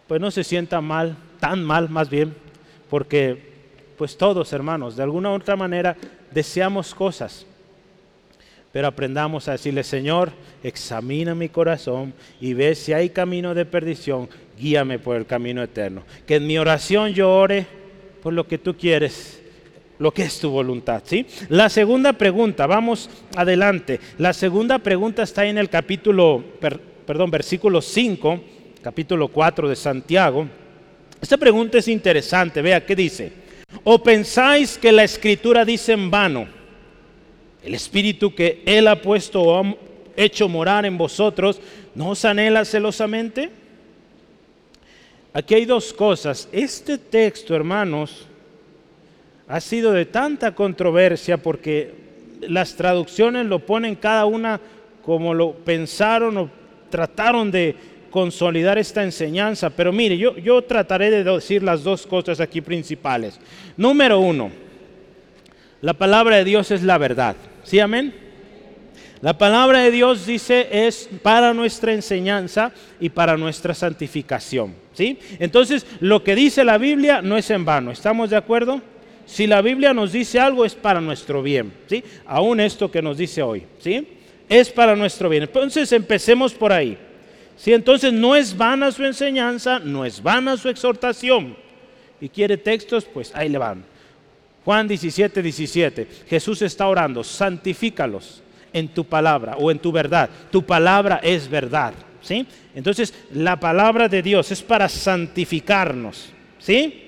[0.09, 2.35] pues no se sienta mal, tan mal más bien,
[2.89, 3.50] porque
[4.01, 5.95] pues todos, hermanos, de alguna u otra manera
[6.31, 7.45] deseamos cosas.
[8.73, 10.33] Pero aprendamos a decirle, Señor,
[10.63, 14.27] examina mi corazón y ve si hay camino de perdición,
[14.59, 16.05] guíame por el camino eterno.
[16.27, 17.67] Que en mi oración yo ore
[18.23, 19.43] por lo que tú quieres,
[19.99, 21.03] lo que es tu voluntad.
[21.05, 21.27] ¿sí?
[21.51, 24.01] La segunda pregunta, vamos adelante.
[24.17, 26.43] La segunda pregunta está en el capítulo,
[27.05, 28.41] perdón, versículo 5,
[28.81, 30.47] capítulo 4 de Santiago.
[31.21, 33.40] Esta pregunta es interesante, vea qué dice.
[33.85, 36.49] ¿O pensáis que la escritura dice en vano?
[37.63, 39.75] El Espíritu que Él ha puesto o ha
[40.17, 41.61] hecho morar en vosotros,
[41.95, 43.51] ¿no os anhela celosamente?
[45.33, 46.49] Aquí hay dos cosas.
[46.51, 48.27] Este texto, hermanos,
[49.47, 51.95] ha sido de tanta controversia porque
[52.41, 54.61] las traducciones lo ponen cada una
[55.03, 56.51] como lo pensaron o
[56.91, 57.77] trataron de
[58.11, 59.71] consolidar esta enseñanza.
[59.71, 63.39] Pero mire, yo, yo trataré de decir las dos cosas aquí principales.
[63.77, 64.51] Número uno,
[65.81, 67.37] la palabra de Dios es la verdad.
[67.65, 68.13] ¿Sí, amén?
[69.23, 74.75] La palabra de Dios dice es para nuestra enseñanza y para nuestra santificación.
[74.95, 75.19] ¿sí?
[75.39, 77.91] Entonces, lo que dice la Biblia no es en vano.
[77.91, 78.81] ¿Estamos de acuerdo?
[79.27, 81.73] Si la Biblia nos dice algo es para nuestro bien.
[81.87, 82.03] ¿sí?
[82.25, 83.65] Aún esto que nos dice hoy.
[83.79, 84.09] ¿sí?
[84.49, 85.43] Es para nuestro bien.
[85.43, 86.97] Entonces, empecemos por ahí.
[87.61, 87.73] ¿Sí?
[87.73, 91.57] Entonces, no es vana su enseñanza, no es vana su exhortación.
[92.21, 93.85] Y quiere textos, pues ahí le van.
[94.65, 96.09] Juan 17, 17.
[96.29, 98.43] Jesús está orando, santifícalos
[98.73, 100.29] en tu palabra o en tu verdad.
[100.51, 101.95] Tu palabra es verdad.
[102.23, 102.47] ¿sí?
[102.75, 106.31] Entonces, la palabra de Dios es para santificarnos.
[106.59, 107.07] ¿Sí?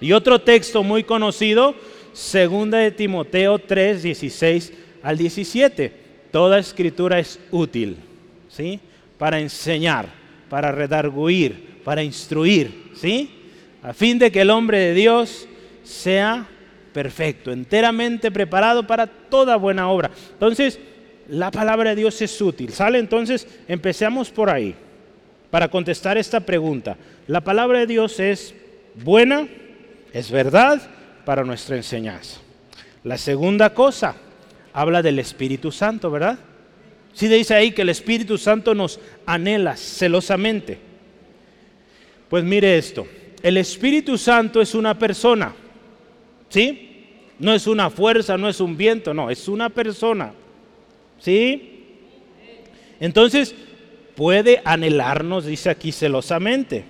[0.00, 1.74] Y otro texto muy conocido,
[2.14, 4.72] segunda de Timoteo 3, 16
[5.02, 5.92] al 17.
[6.30, 7.96] Toda escritura es útil,
[8.48, 8.80] ¿sí?
[9.20, 10.06] Para enseñar,
[10.48, 13.30] para redarguir, para instruir, ¿sí?
[13.82, 15.46] A fin de que el hombre de Dios
[15.84, 16.46] sea
[16.92, 20.10] perfecto, enteramente preparado para toda buena obra.
[20.32, 20.78] Entonces,
[21.28, 22.72] la palabra de Dios es útil.
[22.72, 22.98] ¿Sale?
[22.98, 24.74] Entonces, empecemos por ahí
[25.50, 26.96] para contestar esta pregunta.
[27.26, 28.54] La palabra de Dios es
[28.94, 29.46] buena,
[30.12, 30.80] es verdad
[31.24, 32.40] para nuestra enseñanza.
[33.04, 34.14] La segunda cosa,
[34.72, 36.38] habla del Espíritu Santo, ¿verdad?
[37.12, 40.78] Sí dice ahí que el Espíritu Santo nos anhela celosamente.
[42.28, 43.06] Pues mire esto,
[43.42, 45.52] el Espíritu Santo es una persona,
[46.48, 46.86] ¿sí?
[47.38, 50.32] No es una fuerza, no es un viento, no, es una persona,
[51.18, 51.84] ¿sí?
[53.00, 53.54] Entonces,
[54.14, 56.84] puede anhelarnos, dice aquí celosamente.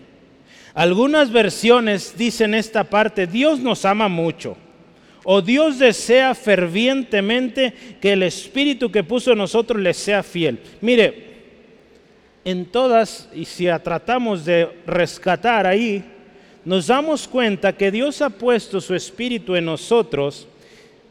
[0.75, 4.57] Algunas versiones dicen esta parte, Dios nos ama mucho.
[5.25, 10.59] O Dios desea fervientemente que el Espíritu que puso en nosotros le sea fiel.
[10.81, 11.31] Mire,
[12.45, 16.03] en todas, y si tratamos de rescatar ahí,
[16.65, 20.47] nos damos cuenta que Dios ha puesto su Espíritu en nosotros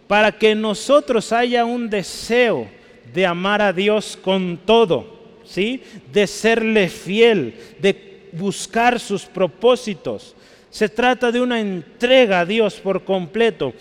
[0.07, 2.67] para que en nosotros haya un deseo
[3.13, 5.83] de amar a Dios con todo, ¿sí?
[6.11, 10.35] De serle fiel, de buscar sus propósitos.
[10.69, 13.73] Se trata de una entrega a Dios por completo.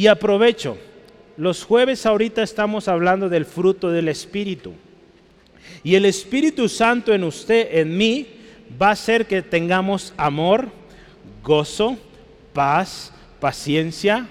[0.00, 0.78] Y aprovecho,
[1.36, 4.72] los jueves ahorita estamos hablando del fruto del Espíritu.
[5.84, 8.26] Y el Espíritu Santo en usted, en mí,
[8.80, 10.70] va a hacer que tengamos amor,
[11.42, 11.98] gozo,
[12.54, 14.26] paz, paciencia.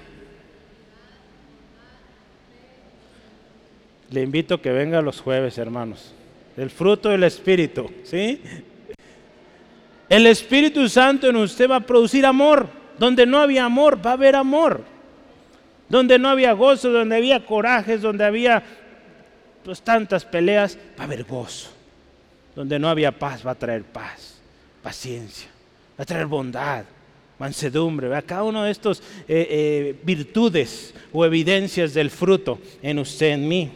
[4.10, 6.16] Le invito a que venga los jueves, hermanos.
[6.58, 8.42] El fruto del Espíritu, ¿sí?
[10.10, 12.68] El Espíritu Santo en usted va a producir amor.
[12.98, 14.98] Donde no había amor, va a haber amor.
[15.90, 18.64] Donde no había gozo, donde había corajes, donde había
[19.64, 21.70] pues, tantas peleas, va a haber gozo.
[22.56, 24.40] Donde no había paz, va a traer paz,
[24.82, 25.50] paciencia,
[26.00, 26.86] va a traer bondad,
[27.40, 28.14] mansedumbre.
[28.16, 33.48] a Cada uno de estos eh, eh, virtudes o evidencias del fruto en usted, en
[33.48, 33.72] mí.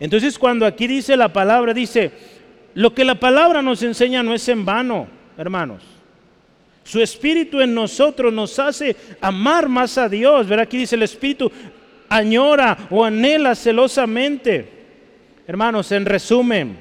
[0.00, 2.12] Entonces cuando aquí dice la palabra, dice,
[2.74, 5.97] lo que la palabra nos enseña no es en vano, hermanos.
[6.88, 10.48] Su espíritu en nosotros nos hace amar más a Dios.
[10.48, 11.52] Ver aquí dice el espíritu
[12.08, 14.66] añora o anhela celosamente.
[15.46, 16.78] Hermanos, en resumen,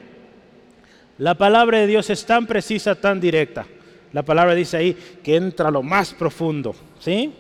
[1.18, 3.68] la palabra de Dios es tan precisa, tan directa.
[4.14, 7.34] La palabra dice ahí que entra lo más profundo, ¿sí?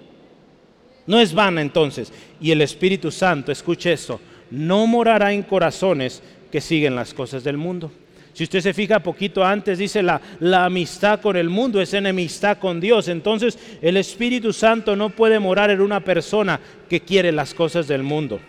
[1.05, 2.11] No es vana entonces.
[2.41, 4.19] Y el Espíritu Santo, escuche esto,
[4.51, 7.93] no morará en corazones que siguen las cosas del mundo.
[8.37, 12.59] Si usted se fija poquito antes, dice la, la amistad con el mundo es enemistad
[12.59, 13.07] con Dios.
[13.07, 18.03] Entonces el Espíritu Santo no puede morar en una persona que quiere las cosas del
[18.03, 18.39] mundo.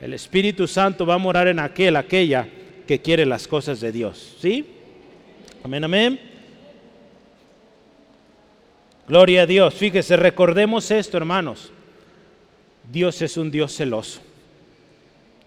[0.00, 2.48] El Espíritu Santo va a morar en aquel, aquella
[2.86, 4.38] que quiere las cosas de Dios.
[4.40, 4.64] ¿Sí?
[5.62, 6.18] Amén, amén.
[9.06, 9.74] Gloria a Dios.
[9.74, 11.72] Fíjese, recordemos esto, hermanos.
[12.90, 14.22] Dios es un Dios celoso.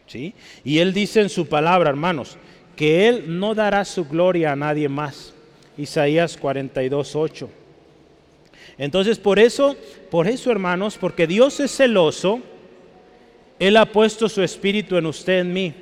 [0.06, 0.36] ¿Sí?
[0.64, 2.38] Y Él dice en su palabra, hermanos,
[2.82, 5.36] que Él no dará su gloria a nadie más.
[5.78, 7.50] Isaías 42, 8.
[8.80, 9.76] Entonces, por eso,
[10.10, 12.40] por eso, hermanos, porque Dios es celoso,
[13.60, 15.76] Él ha puesto su espíritu en usted, en mí,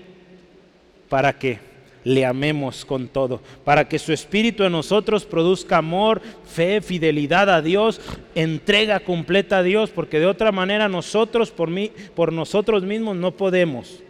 [1.07, 1.59] para que
[2.03, 7.61] le amemos con todo, para que su espíritu en nosotros produzca amor, fe, fidelidad a
[7.61, 8.01] Dios,
[8.35, 13.31] entrega completa a Dios, porque de otra manera nosotros por mí, por nosotros mismos no
[13.31, 14.03] podemos.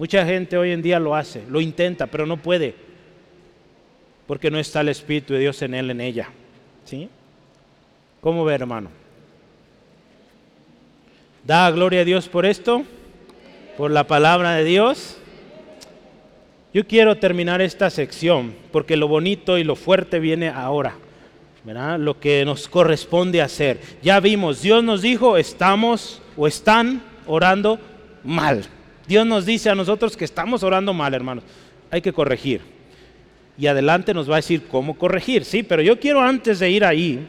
[0.00, 2.74] Mucha gente hoy en día lo hace, lo intenta, pero no puede,
[4.26, 6.30] porque no está el Espíritu de Dios en él, en ella.
[6.86, 7.06] ¿Sí?
[8.22, 8.88] ¿Cómo ve, hermano?
[11.44, 12.82] ¿Da gloria a Dios por esto?
[13.76, 15.18] ¿Por la palabra de Dios?
[16.72, 20.94] Yo quiero terminar esta sección porque lo bonito y lo fuerte viene ahora.
[21.62, 21.98] ¿verdad?
[21.98, 23.78] Lo que nos corresponde hacer.
[24.02, 27.78] Ya vimos, Dios nos dijo, estamos o están orando
[28.24, 28.64] mal.
[29.10, 31.42] Dios nos dice a nosotros que estamos orando mal, hermanos.
[31.90, 32.60] Hay que corregir.
[33.58, 36.84] Y adelante nos va a decir cómo corregir, sí, pero yo quiero antes de ir
[36.84, 37.26] ahí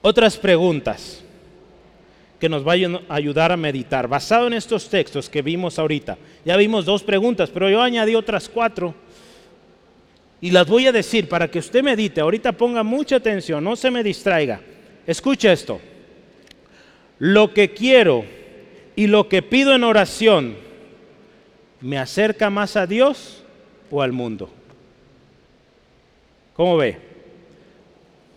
[0.00, 1.24] otras preguntas
[2.38, 4.06] que nos vayan a ayudar a meditar.
[4.06, 8.48] Basado en estos textos que vimos ahorita, ya vimos dos preguntas, pero yo añadí otras
[8.48, 8.94] cuatro
[10.40, 12.20] y las voy a decir para que usted medite.
[12.20, 14.60] Ahorita ponga mucha atención, no se me distraiga.
[15.04, 15.80] Escucha esto.
[17.18, 18.43] Lo que quiero
[18.96, 20.56] y lo que pido en oración
[21.80, 23.44] me acerca más a Dios
[23.90, 24.50] o al mundo.
[26.54, 26.98] ¿Cómo ve?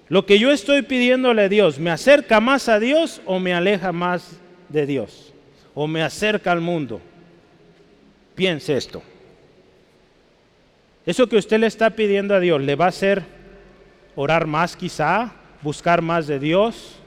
[0.09, 3.91] Lo que yo estoy pidiéndole a Dios, ¿me acerca más a Dios o me aleja
[3.91, 4.39] más
[4.69, 5.33] de Dios?
[5.73, 7.01] ¿O me acerca al mundo?
[8.35, 9.03] Piense esto.
[11.05, 13.23] Eso que usted le está pidiendo a Dios, ¿le va a hacer
[14.15, 15.31] orar más quizá?
[15.61, 16.99] ¿Buscar más de Dios?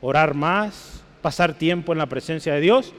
[0.00, 0.95] ¿Orar más?
[1.26, 2.92] ¿Pasar tiempo en la presencia de Dios?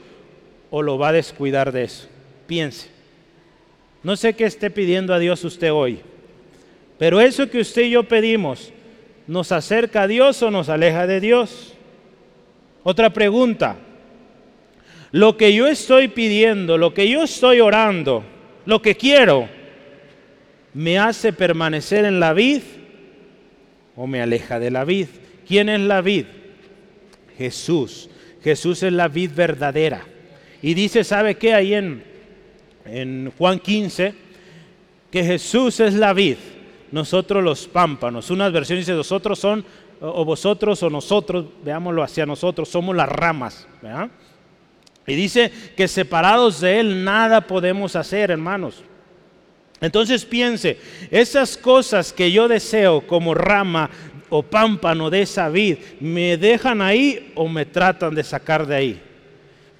[0.68, 2.08] ¿O lo va a descuidar de eso?
[2.46, 2.90] Piense.
[4.02, 6.00] No sé qué esté pidiendo a Dios usted hoy,
[6.98, 8.70] pero eso que usted y yo pedimos,
[9.26, 11.72] ¿nos acerca a Dios o nos aleja de Dios?
[12.82, 13.76] Otra pregunta.
[15.10, 18.24] Lo que yo estoy pidiendo, lo que yo estoy orando,
[18.66, 19.48] lo que quiero,
[20.74, 22.60] ¿me hace permanecer en la vid
[23.96, 25.06] o me aleja de la vid?
[25.46, 26.26] ¿Quién es la vid?
[27.38, 28.10] Jesús.
[28.48, 30.04] Jesús es la vid verdadera.
[30.62, 31.54] Y dice, ¿sabe qué?
[31.54, 32.02] Ahí en,
[32.86, 34.14] en Juan 15,
[35.10, 36.36] que Jesús es la vid,
[36.90, 38.30] nosotros los pámpanos.
[38.30, 39.64] Unas versiones dice, nosotros son,
[40.00, 43.68] o vosotros o nosotros, veámoslo hacia nosotros, somos las ramas.
[45.06, 48.82] Y dice que separados de Él nada podemos hacer, hermanos.
[49.80, 50.78] Entonces piense,
[51.10, 53.90] esas cosas que yo deseo como rama
[54.30, 59.02] o pámpano de esa vid, ¿me dejan ahí o me tratan de sacar de ahí?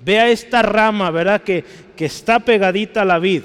[0.01, 1.43] Vea esta rama, ¿verdad?
[1.43, 1.65] Que,
[1.97, 3.43] que está pegadita a la vid.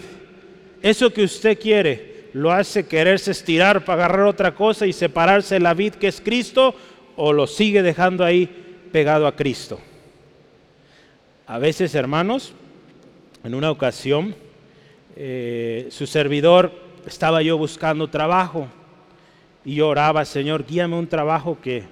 [0.81, 5.59] Eso que usted quiere lo hace quererse estirar para agarrar otra cosa y separarse de
[5.61, 6.75] la vid que es Cristo
[7.15, 8.49] o lo sigue dejando ahí
[8.91, 9.79] pegado a Cristo.
[11.45, 12.53] A veces, hermanos,
[13.43, 14.35] en una ocasión,
[15.15, 16.71] eh, su servidor
[17.05, 18.67] estaba yo buscando trabajo
[19.65, 21.83] y yo oraba, Señor, guíame un trabajo que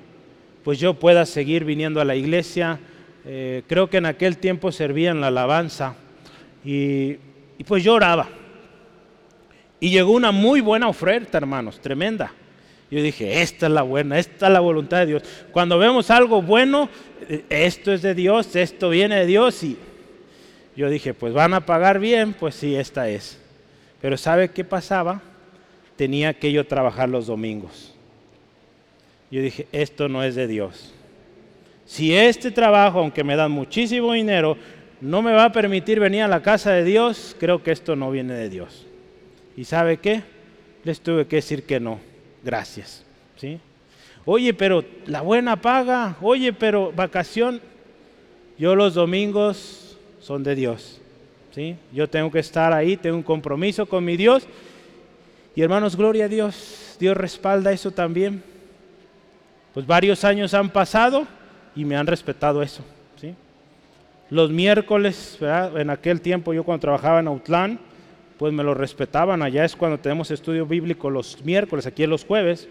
[0.64, 2.80] pues yo pueda seguir viniendo a la iglesia.
[3.26, 5.96] Eh, creo que en aquel tiempo servía en la alabanza
[6.64, 7.18] y,
[7.58, 8.28] y pues yo oraba.
[9.80, 12.32] Y llegó una muy buena oferta, hermanos, tremenda.
[12.92, 15.24] Yo dije, esta es la buena, esta es la voluntad de Dios.
[15.52, 16.90] Cuando vemos algo bueno,
[17.30, 19.78] eh, esto es de Dios, esto viene de Dios y
[20.76, 23.40] yo dije, pues van a pagar bien, pues sí, esta es.
[24.02, 25.22] Pero ¿sabe qué pasaba?
[26.02, 27.94] Tenía que yo trabajar los domingos.
[29.30, 30.96] Yo dije, esto no es de Dios.
[31.86, 34.58] Si este trabajo, aunque me dan muchísimo dinero,
[35.00, 38.10] no me va a permitir venir a la casa de Dios, creo que esto no
[38.10, 38.88] viene de Dios.
[39.56, 40.24] ¿Y sabe qué?
[40.84, 42.00] Les tuve que decir que no.
[42.44, 43.06] Gracias.
[43.36, 43.60] ¿Sí?
[44.26, 46.18] Oye, pero la buena paga.
[46.20, 47.62] Oye, pero vacación.
[48.58, 51.00] Yo los domingos son de Dios.
[51.52, 51.76] ¿sí?
[51.94, 54.48] Yo tengo que estar ahí, tengo un compromiso con mi Dios.
[55.56, 58.44] Y hermanos, gloria a Dios, Dios respalda eso también.
[59.74, 61.28] Pues varios años han pasado
[61.76, 62.84] y me han respetado eso.
[63.20, 63.36] ¿sí?
[64.30, 67.80] Los miércoles, en aquel tiempo yo cuando trabajaba en Autlán,
[68.38, 69.42] pues me lo respetaban.
[69.42, 72.68] Allá es cuando tenemos estudio bíblico los miércoles, aquí en los jueves.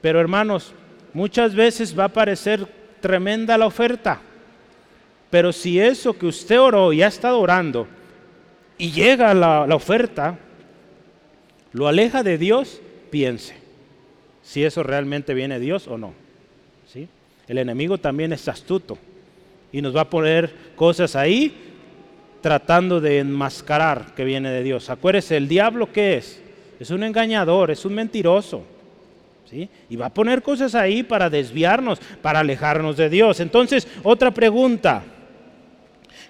[0.00, 0.72] Pero hermanos,
[1.12, 2.66] muchas veces va a parecer
[3.00, 4.20] tremenda la oferta.
[5.30, 7.86] Pero si eso que usted oró y ha estado orando
[8.78, 10.38] y llega la, oferta,
[11.76, 13.54] lo aleja de Dios, piense
[14.42, 16.14] si eso realmente viene de Dios o no.
[16.90, 17.06] ¿sí?
[17.46, 18.96] El enemigo también es astuto
[19.72, 21.54] y nos va a poner cosas ahí
[22.40, 24.88] tratando de enmascarar que viene de Dios.
[24.88, 26.40] Acuérdese, el diablo qué es?
[26.80, 28.62] Es un engañador, es un mentiroso.
[29.50, 29.68] ¿Sí?
[29.90, 33.38] Y va a poner cosas ahí para desviarnos, para alejarnos de Dios.
[33.38, 35.04] Entonces, otra pregunta.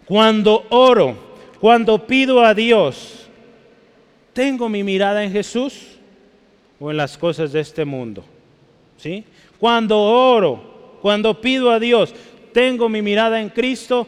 [0.05, 1.16] Cuando oro,
[1.61, 3.26] cuando pido a Dios,
[4.37, 5.97] ¿tengo mi mirada en Jesús
[6.78, 8.22] o en las cosas de este mundo?
[8.99, 9.24] ¿Sí?
[9.59, 12.14] Cuando oro, cuando pido a Dios,
[12.53, 14.07] ¿tengo mi mirada en Cristo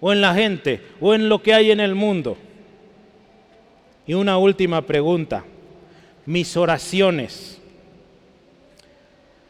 [0.00, 2.36] o en la gente o en lo que hay en el mundo?
[4.06, 5.44] Y una última pregunta.
[6.26, 7.60] ¿Mis oraciones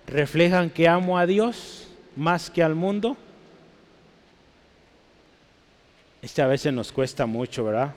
[0.07, 3.19] reflejan que amo a Dios más que al mundo?
[6.23, 7.93] Este a veces nos cuesta mucho, ¿verdad?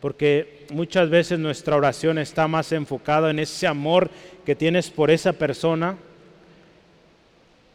[0.00, 4.10] Porque muchas veces nuestra oración está más enfocada en ese amor
[4.44, 5.96] que tienes por esa persona,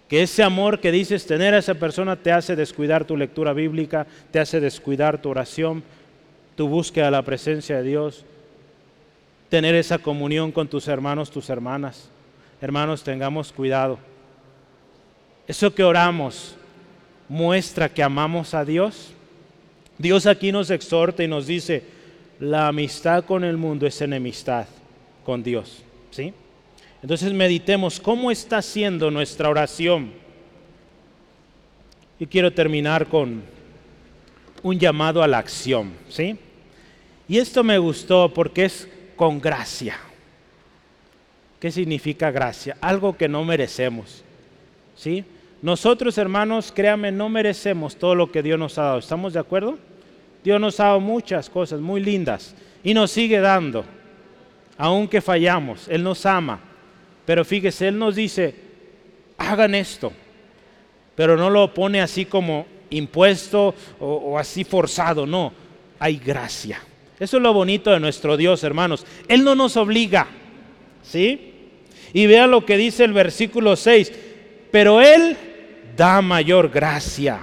[0.07, 4.07] que ese amor que dices tener a esa persona te hace descuidar tu lectura bíblica,
[4.31, 5.83] te hace descuidar tu oración,
[6.55, 8.25] tu búsqueda de la presencia de Dios,
[9.49, 12.09] tener esa comunión con tus hermanos, tus hermanas.
[12.61, 13.99] Hermanos, tengamos cuidado.
[15.47, 16.55] Eso que oramos
[17.27, 19.11] muestra que amamos a Dios.
[19.97, 21.83] Dios aquí nos exhorta y nos dice,
[22.39, 24.65] la amistad con el mundo es enemistad
[25.25, 25.83] con Dios.
[26.11, 26.33] ¿sí?
[27.01, 30.11] Entonces meditemos cómo está siendo nuestra oración.
[32.19, 33.43] Y quiero terminar con
[34.61, 35.91] un llamado a la acción.
[36.09, 36.37] ¿sí?
[37.27, 39.97] Y esto me gustó porque es con gracia.
[41.59, 42.77] ¿Qué significa gracia?
[42.81, 44.23] Algo que no merecemos.
[44.95, 45.23] ¿Sí?
[45.61, 48.99] Nosotros, hermanos, créanme, no merecemos todo lo que Dios nos ha dado.
[48.99, 49.77] ¿Estamos de acuerdo?
[50.43, 53.85] Dios nos ha dado muchas cosas muy lindas y nos sigue dando,
[54.77, 55.87] aunque fallamos.
[55.87, 56.59] Él nos ama.
[57.25, 58.53] Pero fíjese, Él nos dice,
[59.37, 60.11] hagan esto,
[61.15, 65.53] pero no lo pone así como impuesto o, así forzado, no,
[65.99, 66.81] hay gracia.
[67.19, 69.05] Eso es lo bonito de nuestro Dios, hermanos.
[69.27, 70.27] Él no nos obliga,
[71.01, 71.53] ¿sí?
[72.11, 74.11] Y vean lo que dice el versículo 6,
[74.71, 75.37] pero Él
[75.95, 77.39] da mayor gracia.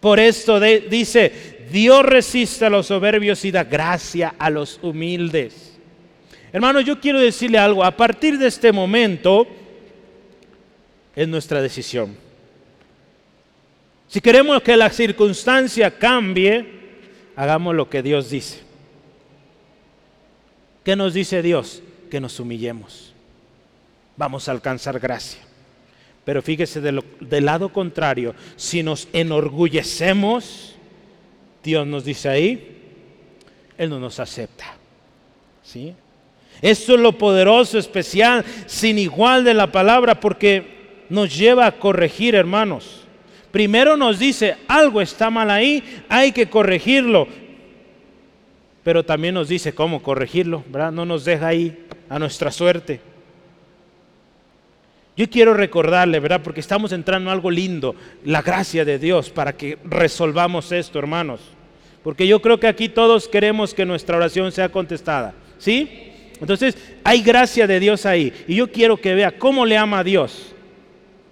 [0.00, 5.78] Por esto dice, Dios resiste a los soberbios y da gracia a los humildes.
[6.52, 9.46] Hermanos, yo quiero decirle algo, a partir de este momento
[11.14, 12.16] es nuestra decisión.
[14.06, 16.64] Si queremos que la circunstancia cambie,
[17.36, 18.60] hagamos lo que Dios dice.
[20.84, 21.82] ¿Qué nos dice Dios?
[22.10, 23.12] Que nos humillemos.
[24.16, 25.40] Vamos a alcanzar gracia.
[26.24, 30.77] Pero fíjese del lado contrario, si nos enorgullecemos,
[31.62, 32.76] Dios nos dice ahí,
[33.76, 34.76] Él no nos acepta.
[35.62, 35.94] ¿Sí?
[36.62, 42.34] Esto es lo poderoso, especial, sin igual de la palabra, porque nos lleva a corregir,
[42.34, 43.06] hermanos.
[43.50, 47.28] Primero nos dice, algo está mal ahí, hay que corregirlo.
[48.82, 50.92] Pero también nos dice cómo corregirlo, ¿verdad?
[50.92, 53.00] No nos deja ahí a nuestra suerte.
[55.18, 56.42] Yo quiero recordarle, ¿verdad?
[56.44, 61.40] Porque estamos entrando en algo lindo, la gracia de Dios para que resolvamos esto, hermanos.
[62.04, 65.34] Porque yo creo que aquí todos queremos que nuestra oración sea contestada.
[65.58, 66.12] ¿Sí?
[66.40, 68.32] Entonces, hay gracia de Dios ahí.
[68.46, 70.54] Y yo quiero que vea cómo le ama a Dios.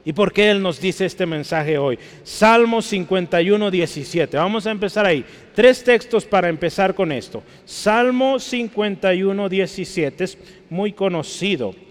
[0.04, 1.96] ¿Y por qué Él nos dice este mensaje hoy?
[2.24, 4.36] Salmo 51, 17.
[4.36, 5.24] Vamos a empezar ahí.
[5.54, 7.40] Tres textos para empezar con esto.
[7.64, 10.38] Salmo 51, 17 es
[10.70, 11.85] muy conocido.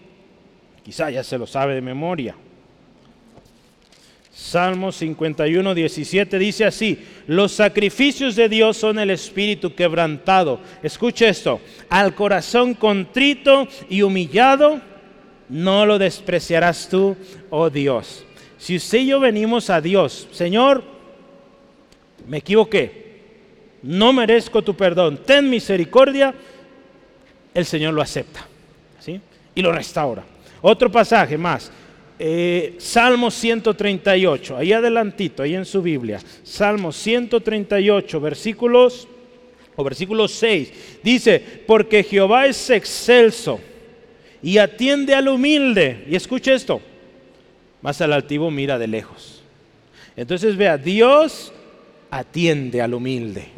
[0.85, 2.35] Quizá ya se lo sabe de memoria.
[4.31, 10.59] Salmo 51, 17 dice así, los sacrificios de Dios son el espíritu quebrantado.
[10.83, 11.59] Escuche esto,
[11.89, 14.79] al corazón contrito y humillado,
[15.49, 17.17] no lo despreciarás tú,
[17.49, 18.23] oh Dios.
[18.59, 20.83] Si usted y yo venimos a Dios, Señor,
[22.27, 23.21] me equivoqué,
[23.81, 26.35] no merezco tu perdón, ten misericordia,
[27.55, 28.45] el Señor lo acepta
[28.99, 29.19] ¿sí?
[29.55, 30.34] y lo restaura.
[30.67, 31.71] Otro pasaje más.
[32.17, 36.19] Eh, Salmo 138, ahí adelantito, ahí en su Biblia.
[36.41, 39.07] Salmo 138, versículos
[39.75, 41.01] o versículo 6.
[41.03, 43.59] Dice, porque Jehová es excelso
[44.41, 46.03] y atiende al humilde.
[46.09, 46.81] Y escuche esto,
[47.83, 49.43] más al altivo mira de lejos.
[50.15, 51.53] Entonces vea, Dios
[52.09, 53.49] atiende al humilde.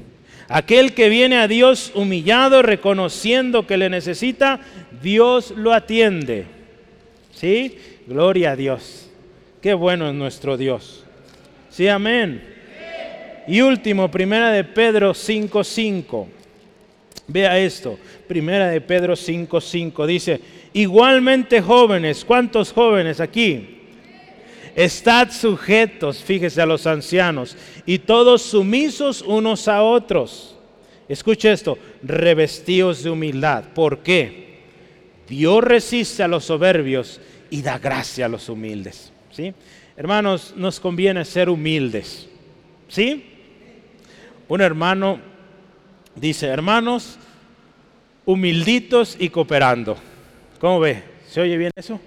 [0.50, 4.60] Aquel que viene a Dios humillado, reconociendo que le necesita,
[5.02, 6.57] Dios lo atiende.
[7.40, 7.78] ¿Sí?
[8.08, 9.10] Gloria a Dios.
[9.62, 11.04] Qué bueno es nuestro Dios.
[11.70, 12.44] Sí, amén.
[13.48, 16.26] Y último, primera de Pedro 5.5.
[17.28, 20.42] Vea esto, primera de Pedro 5.5 dice,
[20.74, 23.82] igualmente jóvenes, ¿cuántos jóvenes aquí?
[24.76, 30.56] Estad sujetos, fíjese a los ancianos, y todos sumisos unos a otros.
[31.08, 33.66] Escuche esto, revestidos de humildad.
[33.76, 34.47] ¿Por qué?
[35.28, 37.20] Dios resiste a los soberbios
[37.50, 39.12] y da gracia a los humildes.
[39.32, 39.54] ¿sí?
[39.96, 42.28] Hermanos, nos conviene ser humildes.
[42.88, 43.26] ¿Sí?
[44.48, 45.20] Un hermano
[46.16, 47.18] dice, hermanos,
[48.26, 49.98] humilditos y cooperando.
[50.60, 51.04] ¿Cómo ve?
[51.28, 52.00] ¿Se oye bien eso?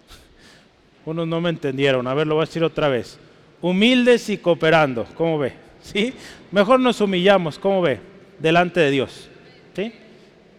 [1.04, 2.06] Unos no me entendieron.
[2.06, 3.18] A ver, lo voy a decir otra vez.
[3.60, 5.06] Humildes y cooperando.
[5.16, 5.52] ¿Cómo ve?
[5.82, 6.14] ¿Sí?
[6.50, 7.58] Mejor nos humillamos.
[7.58, 8.00] ¿Cómo ve?
[8.38, 9.28] Delante de Dios.
[9.74, 9.92] ¿Sí?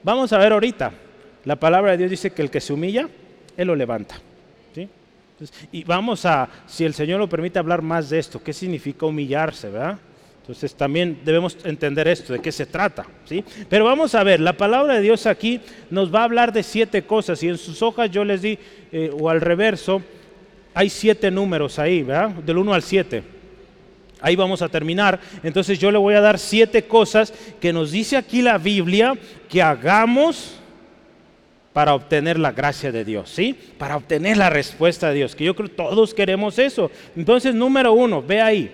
[0.04, 0.92] Vamos a ver ahorita.
[1.46, 3.10] La palabra de Dios dice que el que se humilla,
[3.58, 4.16] Él lo levanta.
[5.72, 8.42] y vamos a, si el Señor lo permite, hablar más de esto.
[8.42, 9.70] ¿Qué significa humillarse?
[9.70, 9.98] ¿verdad?
[10.42, 13.06] Entonces también debemos entender esto, de qué se trata.
[13.26, 13.44] ¿sí?
[13.70, 17.04] Pero vamos a ver, la palabra de Dios aquí nos va a hablar de siete
[17.04, 18.58] cosas y en sus hojas yo les di,
[18.92, 20.02] eh, o al reverso,
[20.74, 22.30] hay siete números ahí, ¿verdad?
[22.30, 23.33] Del 1 al 7.
[24.24, 25.20] Ahí vamos a terminar.
[25.44, 29.16] Entonces yo le voy a dar siete cosas que nos dice aquí la Biblia
[29.50, 30.56] que hagamos
[31.74, 33.54] para obtener la gracia de Dios, ¿sí?
[33.78, 36.90] Para obtener la respuesta de Dios, que yo creo que todos queremos eso.
[37.18, 38.72] Entonces, número uno, ve ahí,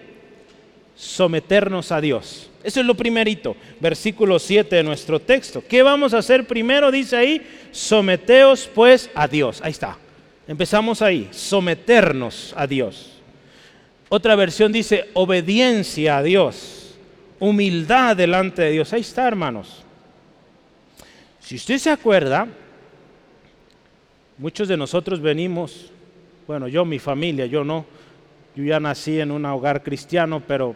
[0.96, 2.52] someternos a Dios.
[2.64, 5.64] Eso es lo primerito, versículo 7 de nuestro texto.
[5.68, 6.92] ¿Qué vamos a hacer primero?
[6.92, 7.42] Dice ahí,
[7.72, 9.62] someteos pues a Dios.
[9.64, 9.98] Ahí está.
[10.48, 13.19] Empezamos ahí, someternos a Dios.
[14.10, 16.98] Otra versión dice obediencia a Dios,
[17.40, 18.92] humildad delante de Dios.
[18.92, 19.84] Ahí está, hermanos.
[21.40, 22.48] Si usted se acuerda,
[24.40, 25.92] muchos de nosotros venimos,
[26.48, 27.86] bueno, yo, mi familia, yo no,
[28.56, 30.76] yo ya nací en un hogar cristiano, pero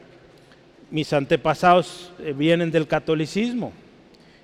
[0.91, 3.73] mis antepasados eh, vienen del catolicismo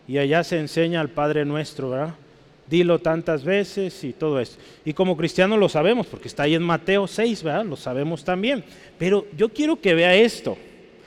[0.07, 2.15] y allá se enseña al Padre Nuestro, ¿verdad?
[2.69, 4.57] Dilo tantas veces y todo eso.
[4.85, 7.65] Y como cristianos lo sabemos, porque está ahí en Mateo 6, ¿verdad?
[7.65, 8.63] Lo sabemos también.
[8.97, 10.55] Pero yo quiero que vea esto,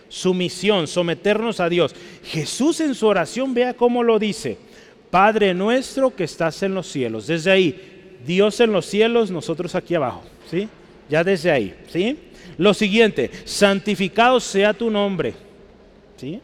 [0.08, 1.94] sumisión, someternos a Dios.
[2.24, 4.58] Jesús en su oración, vea cómo lo dice.
[5.10, 7.28] Padre nuestro que estás en los cielos.
[7.28, 10.68] Desde ahí, Dios en los cielos, nosotros aquí abajo, ¿sí?
[11.08, 12.18] Ya desde ahí, ¿sí?
[12.58, 15.34] Lo siguiente, santificado sea tu nombre.
[16.16, 16.40] ¿Sí?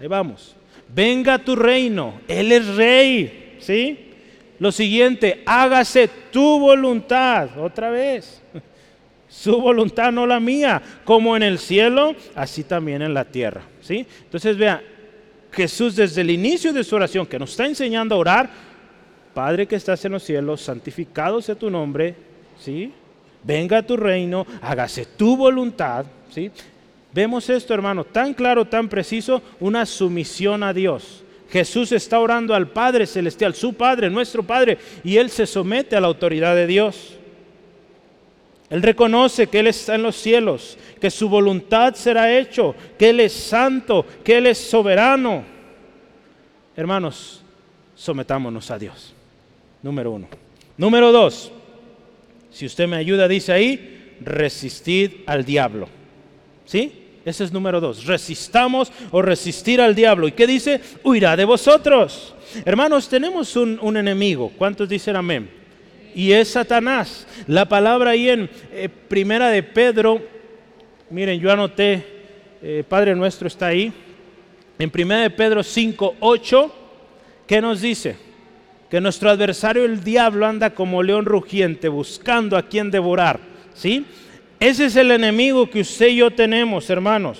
[0.00, 0.54] Ahí vamos.
[0.94, 2.20] Venga tu reino.
[2.28, 3.56] Él es rey.
[3.60, 4.13] ¿Sí?
[4.58, 7.58] Lo siguiente, hágase tu voluntad.
[7.58, 8.42] Otra vez.
[9.28, 10.80] Su voluntad, no la mía.
[11.04, 13.62] Como en el cielo, así también en la tierra.
[13.80, 14.06] ¿Sí?
[14.22, 14.82] Entonces vea,
[15.50, 18.50] Jesús desde el inicio de su oración, que nos está enseñando a orar,
[19.34, 22.14] Padre que estás en los cielos, santificado sea tu nombre.
[22.58, 22.92] ¿Sí?
[23.44, 26.06] venga a tu reino, hágase tu voluntad.
[26.30, 26.50] ¿sí?
[27.12, 31.23] Vemos esto, hermano, tan claro, tan preciso, una sumisión a Dios.
[31.50, 36.00] Jesús está orando al Padre Celestial, su Padre, nuestro Padre, y Él se somete a
[36.00, 37.16] la autoridad de Dios.
[38.70, 43.20] Él reconoce que Él está en los cielos, que su voluntad será hecho, que Él
[43.20, 45.44] es santo, que Él es soberano.
[46.76, 47.42] Hermanos,
[47.94, 49.14] sometámonos a Dios.
[49.82, 50.28] Número uno.
[50.76, 51.52] Número dos,
[52.50, 55.88] si usted me ayuda, dice ahí, resistid al diablo.
[56.64, 57.03] ¿Sí?
[57.24, 58.04] Ese es número dos.
[58.04, 60.28] Resistamos o resistir al diablo.
[60.28, 60.80] ¿Y qué dice?
[61.02, 62.34] Huirá de vosotros.
[62.64, 64.52] Hermanos, tenemos un, enemigo.
[64.56, 65.48] ¿Cuántos dicen amén?
[66.14, 67.26] Y es Satanás.
[67.46, 70.22] La palabra ahí en eh, Primera de Pedro,
[71.10, 72.06] miren, yo anoté,
[72.62, 73.92] eh, Padre nuestro está ahí.
[74.78, 76.74] En Primera de Pedro 5, 8,
[77.46, 78.16] ¿qué nos dice?
[78.94, 83.40] que nuestro adversario el diablo anda como león rugiente buscando a quien devorar,
[83.74, 84.06] ¿sí?
[84.64, 87.38] Ese es el enemigo que usted y yo tenemos, hermanos.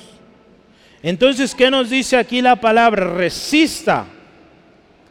[1.02, 3.14] Entonces, ¿qué nos dice aquí la palabra?
[3.14, 4.04] Resista.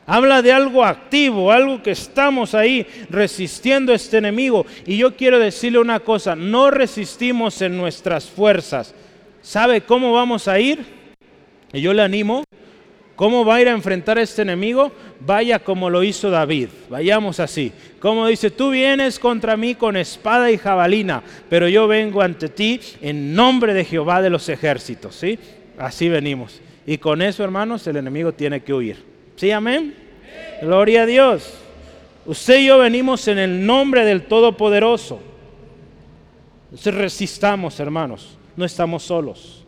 [0.05, 4.63] Habla de algo activo, algo que estamos ahí resistiendo a este enemigo.
[4.85, 8.93] Y yo quiero decirle una cosa, no resistimos en nuestras fuerzas.
[9.41, 10.85] ¿Sabe cómo vamos a ir?
[11.73, 12.43] Y yo le animo
[13.23, 14.91] ¿Cómo va a ir a enfrentar a este enemigo?
[15.21, 16.67] Vaya como lo hizo David.
[16.89, 17.71] Vayamos así.
[18.01, 22.81] Como dice, tú vienes contra mí con espada y jabalina, pero yo vengo ante ti
[23.01, 25.15] en nombre de Jehová de los ejércitos.
[25.15, 25.39] ¿Sí?
[25.77, 26.59] Así venimos.
[26.85, 28.97] Y con eso, hermanos, el enemigo tiene que huir.
[29.37, 29.95] ¿Sí, amén?
[30.61, 31.53] Gloria a Dios.
[32.25, 35.21] Usted y yo venimos en el nombre del Todopoderoso.
[36.65, 38.37] Entonces resistamos, hermanos.
[38.57, 39.63] No estamos solos.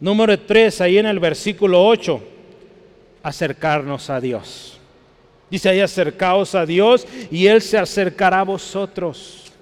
[0.00, 2.32] Número 3, ahí en el versículo 8
[3.26, 4.78] acercarnos a Dios.
[5.50, 9.52] Dice ahí, acercaos a Dios y Él se acercará a vosotros.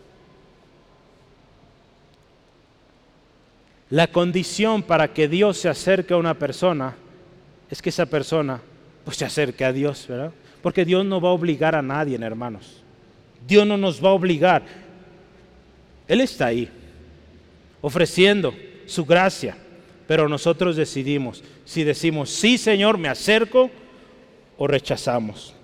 [3.89, 6.95] La condición para que Dios se acerque a una persona
[7.71, 8.61] es que esa persona
[9.03, 10.33] pues se acerque a Dios, ¿verdad?
[10.61, 12.83] Porque Dios no va a obligar a nadie, hermanos.
[13.47, 14.62] Dios no nos va a obligar.
[16.07, 16.69] Él está ahí,
[17.81, 18.55] ofreciendo
[18.85, 19.57] su gracia.
[20.07, 23.71] Pero nosotros decidimos si decimos, sí Señor, me acerco
[24.59, 25.55] o rechazamos.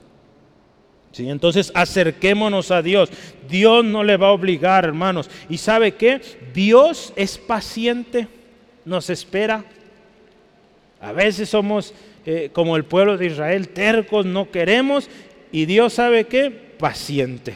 [1.13, 1.29] ¿Sí?
[1.29, 3.11] Entonces acerquémonos a Dios.
[3.49, 5.29] Dios no le va a obligar, hermanos.
[5.49, 6.21] ¿Y sabe qué?
[6.55, 8.29] Dios es paciente,
[8.85, 9.65] nos espera.
[11.01, 11.95] A veces somos
[12.27, 15.09] eh, como el pueblo de Israel, tercos, no queremos.
[15.53, 16.51] Y Dios sabe qué?
[16.51, 17.55] Paciente.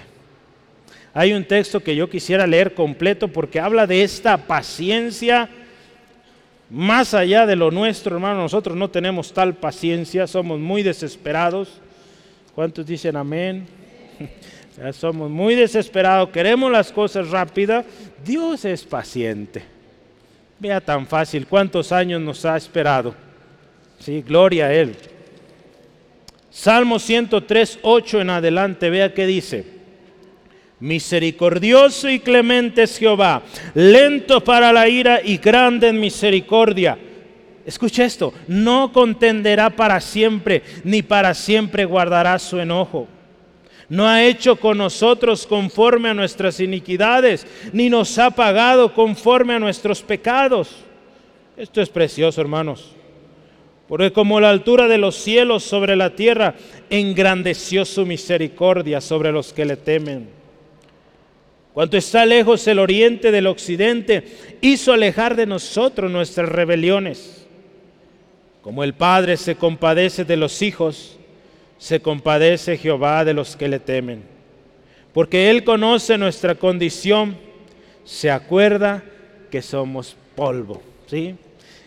[1.12, 5.49] Hay un texto que yo quisiera leer completo porque habla de esta paciencia
[6.70, 11.80] más allá de lo nuestro, hermano, nosotros no tenemos tal paciencia, somos muy desesperados.
[12.54, 13.66] ¿Cuántos dicen amén?
[14.92, 17.84] somos muy desesperados, queremos las cosas rápidas.
[18.24, 19.62] Dios es paciente.
[20.58, 23.14] Vea tan fácil cuántos años nos ha esperado.
[23.98, 24.96] Sí, gloria a Él.
[26.50, 29.73] Salmo 103, 8 en adelante, vea qué dice.
[30.85, 36.99] Misericordioso y clemente es Jehová, lento para la ira y grande en misericordia.
[37.64, 43.09] Escucha esto, no contenderá para siempre, ni para siempre guardará su enojo.
[43.89, 49.59] No ha hecho con nosotros conforme a nuestras iniquidades, ni nos ha pagado conforme a
[49.59, 50.85] nuestros pecados.
[51.57, 52.95] Esto es precioso, hermanos.
[53.89, 56.57] Porque como la altura de los cielos sobre la tierra,
[56.91, 60.43] engrandeció su misericordia sobre los que le temen.
[61.74, 64.22] Cuanto está lejos el oriente del occidente,
[64.60, 67.48] hizo alejar de nosotros nuestras rebeliones.
[68.62, 71.18] Como el Padre se compadece de los hijos,
[71.76, 74.22] se compadece Jehová de los que le temen.
[75.12, 77.36] porque Él conoce nuestra condición,
[78.04, 79.04] se acuerda
[79.50, 80.80] que somos polvo.
[81.06, 81.34] ¿Sí?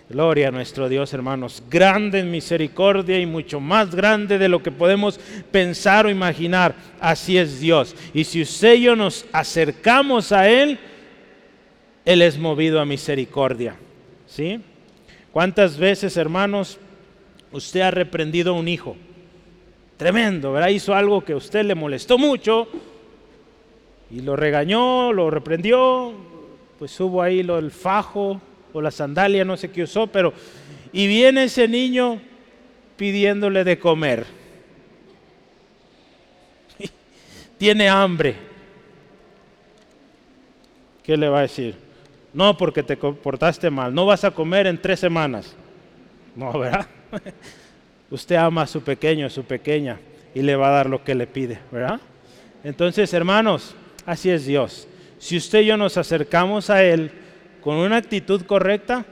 [0.10, 1.62] Gloria a nuestro Dios, hermanos.
[1.70, 5.20] Grande en misericordia y mucho más grande de lo que podemos
[5.52, 6.76] pensar o imaginar.
[7.02, 7.94] Así es Dios.
[8.14, 10.80] Y si usted y yo nos acercamos a Él,
[12.06, 13.76] Él es movido a misericordia.
[14.26, 14.62] ¿Sí?
[15.34, 16.80] ¿Cuántas veces, hermanos,
[17.52, 18.96] usted ha reprendido a un hijo?
[19.98, 20.70] Tremendo, ¿verdad?
[20.70, 22.70] Hizo algo que a usted le molestó mucho
[24.10, 26.14] y lo regañó, lo reprendió,
[26.80, 28.40] pues hubo ahí lo, el fajo
[28.74, 30.34] o la sandalia, no sé qué usó, pero...
[30.94, 32.22] Y viene ese niño
[32.96, 34.26] pidiéndole de comer.
[37.58, 38.36] Tiene hambre.
[41.04, 41.76] ¿Qué le va a decir?
[42.34, 43.94] No, porque te comportaste mal.
[43.94, 45.56] No vas a comer en tres semanas.
[46.36, 46.88] No, ¿verdad?
[48.12, 50.00] Usted ama a su pequeño, a su pequeña,
[50.34, 52.00] y le va a dar lo que le pide, ¿verdad?
[52.64, 54.88] Entonces, hermanos, así es Dios.
[55.20, 57.12] Si usted y yo nos acercamos a Él
[57.68, 59.04] con una actitud correcta,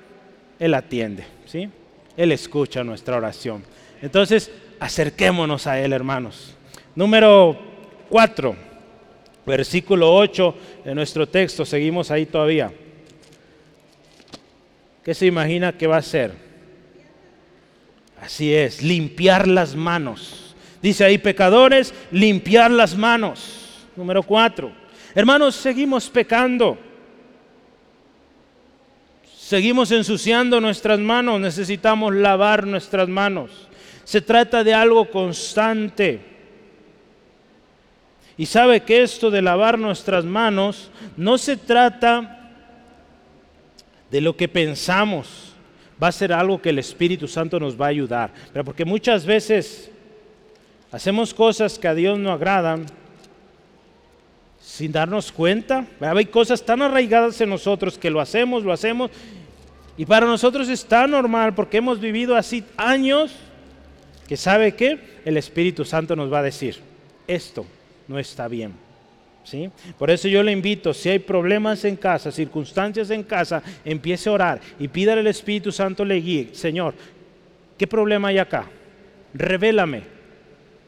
[0.59, 1.67] Él atiende, ¿sí?
[2.15, 3.65] Él escucha nuestra oración.
[4.01, 4.49] Entonces,
[4.79, 6.55] acerquémonos a Él, hermanos.
[6.95, 7.59] Número
[8.07, 8.55] 4,
[9.45, 12.71] versículo 8 de nuestro texto, seguimos ahí todavía.
[15.03, 16.31] ¿Qué se imagina que va a ser?
[18.21, 20.55] Así es, limpiar las manos.
[20.81, 23.85] Dice ahí, pecadores, limpiar las manos.
[23.97, 24.85] Número 4
[25.15, 26.77] Hermanos, seguimos pecando.
[29.45, 33.51] Seguimos ensuciando nuestras manos, necesitamos lavar nuestras manos.
[34.03, 36.19] Se trata de algo constante.
[38.37, 42.55] Y sabe que esto de lavar nuestras manos no se trata
[44.09, 45.53] de lo que pensamos,
[46.01, 48.31] va a ser algo que el Espíritu Santo nos va a ayudar.
[48.51, 49.91] Pero porque muchas veces
[50.91, 52.87] hacemos cosas que a Dios no agradan
[54.65, 55.85] sin darnos cuenta.
[56.01, 59.11] Hay cosas tan arraigadas en nosotros que lo hacemos, lo hacemos,
[59.95, 63.31] y para nosotros es tan normal porque hemos vivido así años
[64.27, 66.77] que sabe que el Espíritu Santo nos va a decir,
[67.27, 67.65] esto
[68.07, 68.73] no está bien.
[69.43, 69.69] ¿Sí?
[69.99, 74.33] Por eso yo le invito, si hay problemas en casa, circunstancias en casa, empiece a
[74.33, 76.49] orar y pídale al Espíritu Santo le guíe.
[76.53, 76.95] Señor,
[77.77, 78.65] ¿qué problema hay acá?
[79.35, 80.01] Revélame.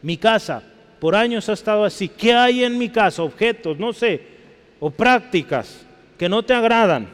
[0.01, 0.63] Mi casa,
[0.99, 2.07] por años ha estado así.
[2.07, 3.23] ¿Qué hay en mi casa?
[3.23, 4.21] Objetos, no sé,
[4.79, 5.85] o prácticas
[6.17, 7.07] que no te agradan.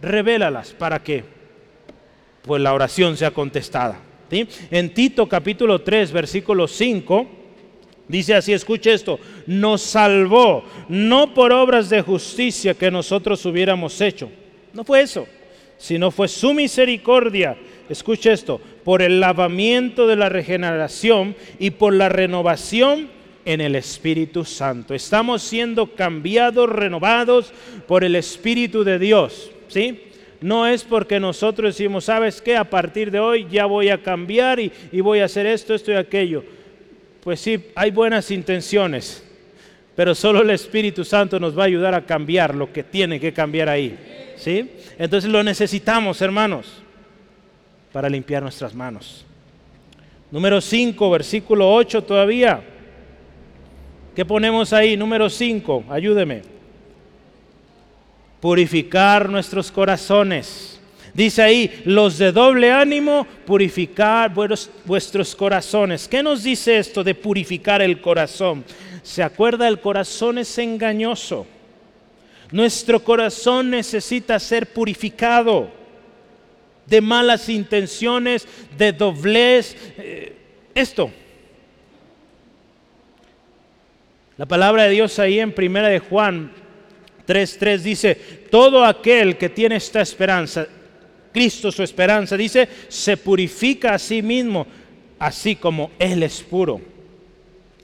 [0.00, 1.24] Revélalas para que
[2.42, 4.00] pues la oración sea contestada.
[4.70, 7.26] En Tito capítulo 3, versículo 5,
[8.08, 14.30] dice así, escuche esto, nos salvó no por obras de justicia que nosotros hubiéramos hecho.
[14.72, 15.26] No fue eso,
[15.76, 17.56] sino fue su misericordia
[17.92, 23.08] escuche esto, por el lavamiento de la regeneración y por la renovación
[23.44, 24.94] en el Espíritu Santo.
[24.94, 27.52] Estamos siendo cambiados, renovados
[27.86, 30.00] por el Espíritu de Dios, ¿sí?
[30.40, 32.56] No es porque nosotros decimos, ¿sabes qué?
[32.56, 35.92] A partir de hoy ya voy a cambiar y, y voy a hacer esto, esto
[35.92, 36.44] y aquello.
[37.22, 39.24] Pues sí, hay buenas intenciones,
[39.94, 43.32] pero solo el Espíritu Santo nos va a ayudar a cambiar lo que tiene que
[43.32, 43.96] cambiar ahí.
[44.36, 44.68] ¿Sí?
[44.98, 46.81] Entonces lo necesitamos, hermanos
[47.92, 49.24] para limpiar nuestras manos.
[50.30, 52.64] Número 5, versículo 8 todavía.
[54.16, 54.96] ¿Qué ponemos ahí?
[54.96, 56.42] Número 5, ayúdeme.
[58.40, 60.80] Purificar nuestros corazones.
[61.14, 64.32] Dice ahí, los de doble ánimo, purificar
[64.86, 66.08] vuestros corazones.
[66.08, 68.64] ¿Qué nos dice esto de purificar el corazón?
[69.02, 69.68] ¿Se acuerda?
[69.68, 71.46] El corazón es engañoso.
[72.50, 75.81] Nuestro corazón necesita ser purificado
[76.86, 79.76] de malas intenciones, de doblez.
[79.98, 80.36] Eh,
[80.74, 81.10] esto.
[84.36, 86.50] La palabra de Dios ahí en primera de Juan
[87.26, 88.14] 3:3 dice,
[88.50, 90.66] todo aquel que tiene esta esperanza,
[91.32, 94.66] Cristo su esperanza, dice, se purifica a sí mismo,
[95.18, 96.80] así como Él es puro.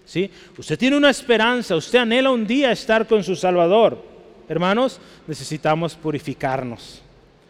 [0.05, 0.31] ¿Sí?
[0.57, 4.03] Usted tiene una esperanza, usted anhela un día estar con su Salvador.
[4.49, 7.03] Hermanos, necesitamos purificarnos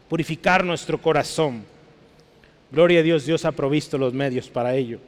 [0.08, 1.64] purificar nuestro corazón.
[2.70, 4.98] Gloria a Dios, Dios ha provisto los medios para ello.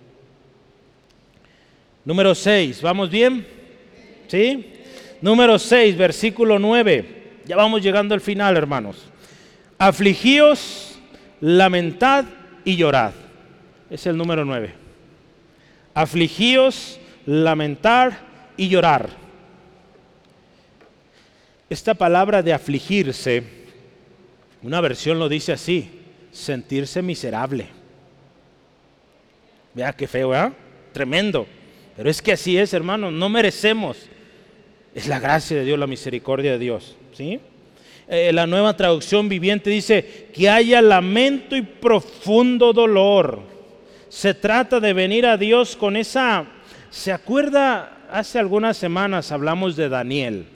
[2.05, 3.47] Número 6, ¿vamos bien?
[4.29, 4.73] ¿Sí?
[5.21, 7.21] Número 6, versículo 9.
[7.47, 9.11] Ya vamos llegando al final, hermanos.
[9.77, 10.99] Afligíos,
[11.41, 12.25] lamentad
[12.65, 13.13] y llorad.
[13.91, 14.73] Es el número 9.
[15.93, 18.21] Afligíos, lamentar
[18.57, 19.11] y llorar.
[21.69, 23.60] Esta palabra de afligirse
[24.63, 25.91] una versión lo dice así,
[26.33, 27.69] sentirse miserable.
[29.75, 30.53] Vea qué feo, ¿eh?
[30.93, 31.47] Tremendo.
[31.97, 33.97] Pero es que así es, hermano, no merecemos.
[34.95, 36.97] Es la gracia de Dios, la misericordia de Dios.
[37.13, 37.41] ¿sí?
[38.09, 43.41] Eh, la nueva traducción viviente dice que haya lamento y profundo dolor.
[44.09, 46.45] Se trata de venir a Dios con esa...
[46.91, 47.99] ¿Se acuerda?
[48.11, 50.47] Hace algunas semanas hablamos de Daniel.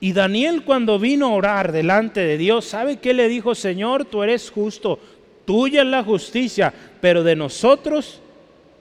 [0.00, 3.54] Y Daniel cuando vino a orar delante de Dios, ¿sabe qué le dijo?
[3.54, 4.98] Señor, tú eres justo,
[5.44, 8.20] tuya es la justicia, pero de nosotros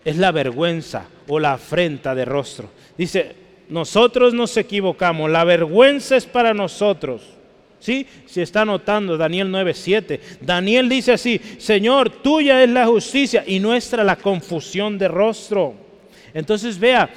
[0.04, 2.70] es la vergüenza o la afrenta de rostro.
[2.98, 3.36] Dice,
[3.70, 7.22] nosotros nos equivocamos, la vergüenza es para nosotros.
[7.80, 8.08] ¿Sí?
[8.26, 14.04] Si está notando Daniel 9:7, Daniel dice así, Señor, tuya es la justicia y nuestra
[14.04, 15.76] la confusión de rostro.
[16.34, 17.10] Entonces vea,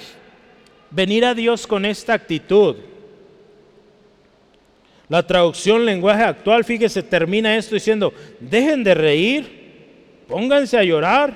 [0.90, 2.76] venir a Dios con esta actitud.
[5.08, 11.32] La traducción lenguaje actual, fíjese, termina esto diciendo, dejen de reír, pónganse a llorar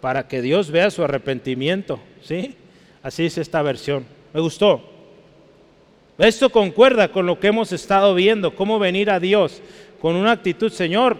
[0.00, 2.00] para que Dios vea su arrepentimiento.
[2.22, 2.54] ¿Sí?
[3.02, 4.06] Así es esta versión.
[4.32, 4.82] Me gustó.
[6.18, 9.60] Esto concuerda con lo que hemos estado viendo, cómo venir a Dios
[10.00, 11.16] con una actitud, Señor,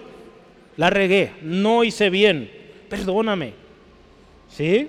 [0.76, 2.50] la regué, no hice bien,
[2.88, 3.54] perdóname.
[4.48, 4.88] ¿Sí?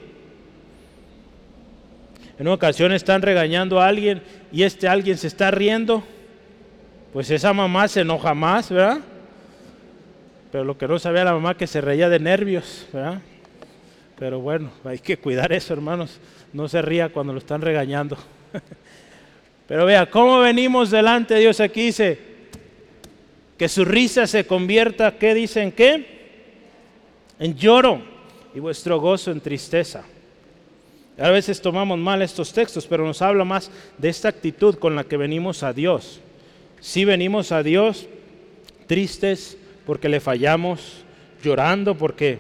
[2.40, 6.04] En una ocasión están regañando a alguien y este alguien se está riendo,
[7.14, 9.00] pues esa mamá se enoja más, ¿verdad?
[10.52, 13.22] Pero lo que no sabía la mamá que se reía de nervios, ¿verdad?
[14.18, 16.20] Pero bueno, hay que cuidar eso, hermanos.
[16.54, 18.18] No se ría cuando lo están regañando.
[19.68, 21.60] Pero vea, ¿cómo venimos delante de Dios?
[21.60, 22.20] Aquí dice
[23.58, 26.06] que su risa se convierta, ¿qué dicen qué?
[27.40, 28.02] En lloro
[28.56, 30.04] y vuestro gozo en tristeza.
[31.20, 35.04] A veces tomamos mal estos textos, pero nos habla más de esta actitud con la
[35.04, 36.23] que venimos a Dios.
[36.84, 38.10] Si venimos a Dios
[38.88, 41.06] tristes porque le fallamos,
[41.42, 42.40] llorando porque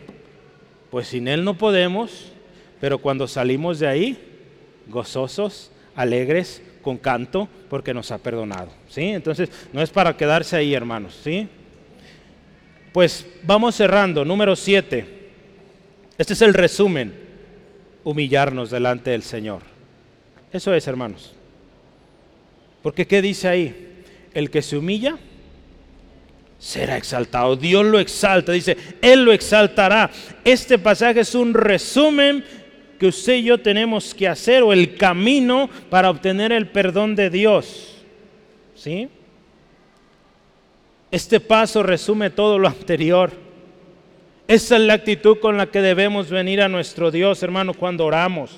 [0.91, 2.33] pues sin Él no podemos,
[2.81, 4.17] pero cuando salimos de ahí,
[4.89, 8.67] gozosos, alegres, con canto, porque nos ha perdonado.
[8.89, 9.03] ¿sí?
[9.03, 11.17] Entonces, no es para quedarse ahí, hermanos.
[11.23, 11.47] ¿sí?
[12.91, 14.25] Pues vamos cerrando.
[14.25, 15.05] Número 7.
[16.17, 17.13] Este es el resumen.
[18.03, 19.61] Humillarnos delante del Señor.
[20.51, 21.33] Eso es, hermanos.
[22.81, 23.92] Porque ¿qué dice ahí?
[24.33, 25.17] El que se humilla
[26.63, 27.55] será exaltado.
[27.57, 30.09] Dios lo exalta, dice, Él lo exaltará.
[30.45, 32.43] Este pasaje es un resumen
[32.97, 37.29] que usted y yo tenemos que hacer o el camino para obtener el perdón de
[37.29, 37.97] Dios.
[38.75, 39.09] ¿Sí?
[41.11, 43.31] Este paso resume todo lo anterior.
[44.47, 48.51] Esa es la actitud con la que debemos venir a nuestro Dios, hermano, cuando oramos.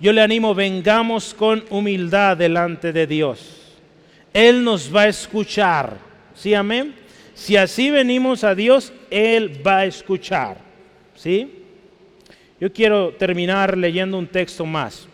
[0.00, 3.59] Yo le animo, vengamos con humildad delante de Dios.
[4.32, 5.98] Él nos va a escuchar.
[6.34, 6.94] ¿Sí, amén?
[7.34, 10.58] Si así venimos a Dios, Él va a escuchar.
[11.14, 11.50] ¿Sí?
[12.60, 15.08] Yo quiero terminar leyendo un texto más.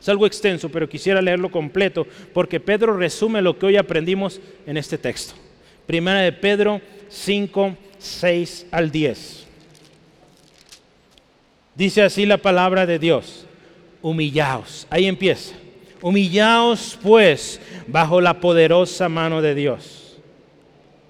[0.00, 4.76] Es algo extenso, pero quisiera leerlo completo porque Pedro resume lo que hoy aprendimos en
[4.76, 5.34] este texto.
[5.86, 9.46] Primera de Pedro 5, 6 al 10.
[11.74, 13.46] Dice así la palabra de Dios.
[14.00, 14.86] Humillaos.
[14.88, 15.54] Ahí empieza.
[16.02, 20.10] Humillaos pues bajo la poderosa mano de Dios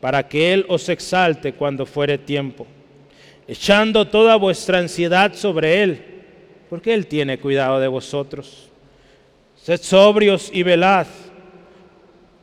[0.01, 2.67] para que Él os exalte cuando fuere tiempo,
[3.47, 6.05] echando toda vuestra ansiedad sobre Él,
[6.69, 8.71] porque Él tiene cuidado de vosotros.
[9.57, 11.07] Sed sobrios y velad,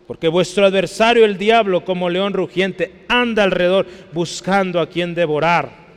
[0.05, 5.87] porque vuestro adversario el diablo, como león rugiente, anda alrededor buscando a quien devorar.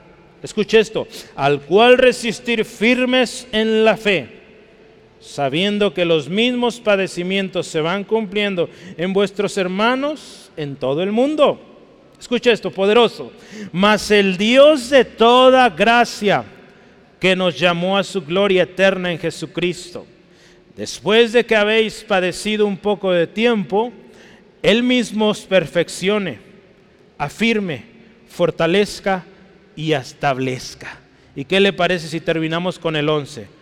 [0.42, 4.39] Escuche esto, al cual resistir firmes en la fe,
[5.20, 11.60] sabiendo que los mismos padecimientos se van cumpliendo en vuestros hermanos en todo el mundo.
[12.18, 13.32] Escucha esto, poderoso.
[13.72, 16.44] Mas el Dios de toda gracia,
[17.18, 20.06] que nos llamó a su gloria eterna en Jesucristo,
[20.74, 23.92] después de que habéis padecido un poco de tiempo,
[24.62, 26.38] Él mismo os perfeccione,
[27.18, 27.84] afirme,
[28.26, 29.24] fortalezca
[29.76, 30.98] y establezca.
[31.36, 33.59] ¿Y qué le parece si terminamos con el 11?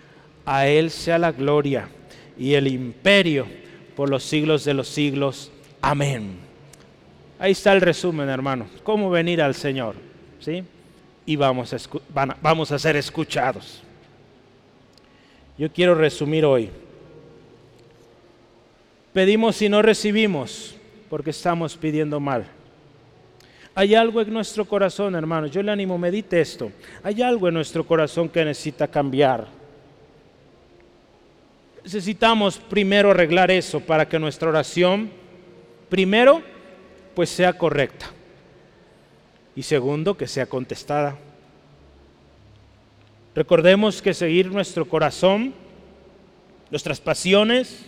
[0.51, 1.91] A Él sea la gloria
[2.39, 3.47] y el imperio
[3.95, 5.53] por los siglos de los siglos.
[5.83, 6.39] Amén.
[7.39, 8.67] Ahí está el resumen, hermano.
[8.83, 9.95] Cómo venir al Señor.
[10.41, 10.65] ¿sí?
[11.27, 11.77] Y vamos a,
[12.41, 13.83] vamos a ser escuchados.
[15.59, 16.71] Yo quiero resumir hoy.
[19.13, 20.77] Pedimos y no recibimos
[21.11, 22.47] porque estamos pidiendo mal.
[23.75, 25.51] Hay algo en nuestro corazón, hermanos.
[25.51, 26.73] Yo le animo, medite esto.
[27.03, 29.58] Hay algo en nuestro corazón que necesita cambiar.
[31.85, 35.11] Necesitamos primero arreglar eso para que nuestra oración,
[35.89, 36.43] primero,
[37.15, 38.11] pues sea correcta.
[39.57, 41.17] Y segundo, que sea contestada.
[43.35, 45.55] Recordemos que seguir nuestro corazón,
[46.71, 47.87] nuestras pasiones,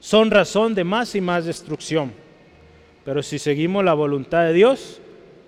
[0.00, 2.12] son razón de más y más destrucción.
[3.04, 5.00] Pero si seguimos la voluntad de Dios,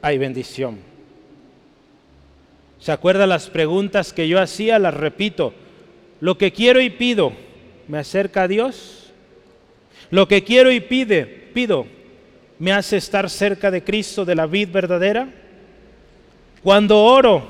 [0.03, 0.79] hay bendición.
[2.79, 4.79] ¿Se acuerda las preguntas que yo hacía?
[4.79, 5.53] Las repito.
[6.21, 7.33] Lo que quiero y pido,
[7.89, 9.13] ¿me acerca a Dios?
[10.11, 11.87] Lo que quiero y pide, pido,
[12.59, 15.29] ¿me hace estar cerca de Cristo, de la vid verdadera?
[16.63, 17.47] Cuando oro,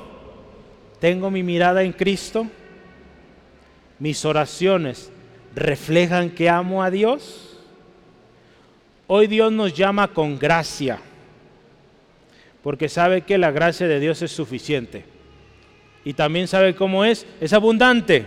[0.99, 2.47] ¿tengo mi mirada en Cristo?
[3.99, 5.11] ¿Mis oraciones
[5.55, 7.57] reflejan que amo a Dios?
[9.07, 10.99] Hoy Dios nos llama con gracia,
[12.61, 15.05] porque sabe que la gracia de Dios es suficiente.
[16.03, 18.25] Y también sabe cómo es, es abundante.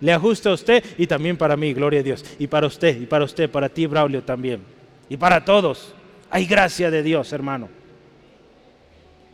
[0.00, 2.24] Le ajusta a usted y también para mí, gloria a Dios.
[2.38, 4.60] Y para usted, y para usted, para ti, Braulio también.
[5.08, 5.94] Y para todos.
[6.30, 7.68] Hay gracia de Dios, hermano.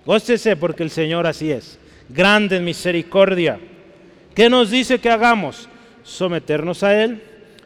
[0.06, 1.78] Gócese porque el Señor así es.
[2.08, 3.58] Grande en misericordia.
[4.34, 5.68] ¿Qué nos dice que hagamos?
[6.02, 7.22] Someternos a Él,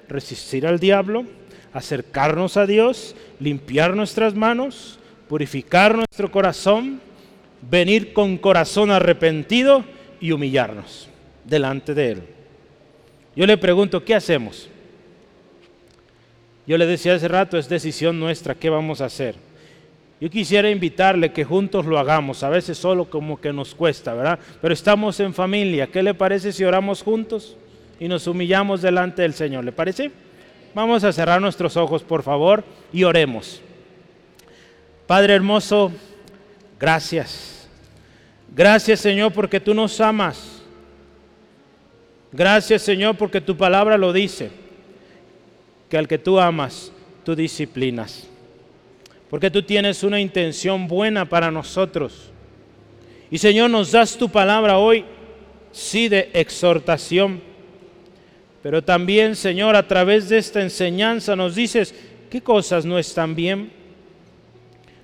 [0.09, 1.25] resistir al diablo,
[1.73, 7.01] acercarnos a Dios, limpiar nuestras manos, purificar nuestro corazón,
[7.69, 9.85] venir con corazón arrepentido
[10.21, 11.09] y humillarnos
[11.45, 12.38] delante de Él.
[13.39, 14.69] Yo le pregunto, ¿qué hacemos?
[16.67, 19.37] Yo le decía hace rato, es decisión nuestra, ¿qué vamos a hacer?
[20.21, 24.41] Yo quisiera invitarle que juntos lo hagamos, a veces solo como que nos cuesta, ¿verdad?
[24.61, 27.57] Pero estamos en familia, ¿qué le parece si oramos juntos
[28.01, 29.65] y nos humillamos delante del Señor?
[29.65, 30.11] ¿Le parece?
[30.75, 33.63] Vamos a cerrar nuestros ojos, por favor, y oremos.
[35.07, 35.93] Padre hermoso,
[36.81, 37.69] gracias.
[38.53, 40.58] Gracias, Señor, porque tú nos amas.
[42.33, 44.51] Gracias, Señor, porque tu palabra lo dice,
[45.89, 46.93] que al que tú amas,
[47.25, 48.29] tú disciplinas
[49.31, 52.31] porque tú tienes una intención buena para nosotros.
[53.31, 55.05] Y Señor, nos das tu palabra hoy,
[55.71, 57.43] sí, de exhortación,
[58.63, 61.95] pero también, Señor, a través de esta enseñanza nos dices
[62.31, 63.71] qué cosas no están bien.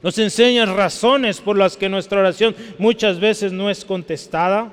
[0.03, 4.71] Nos enseñas razones por las que nuestra oración muchas veces no es contestada.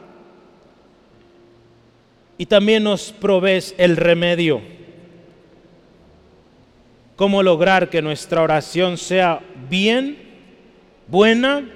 [2.42, 4.64] Y también nos provees el remedio
[7.16, 10.18] cómo lograr que nuestra oración sea bien,
[11.06, 11.70] buena,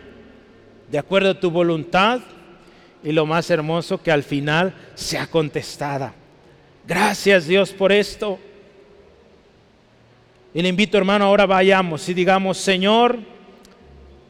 [0.90, 2.22] de acuerdo a tu voluntad
[3.04, 6.16] y lo más hermoso que al final sea contestada.
[6.88, 8.40] Gracias Dios por esto.
[10.52, 13.20] Y le invito hermano, ahora vayamos y digamos, Señor,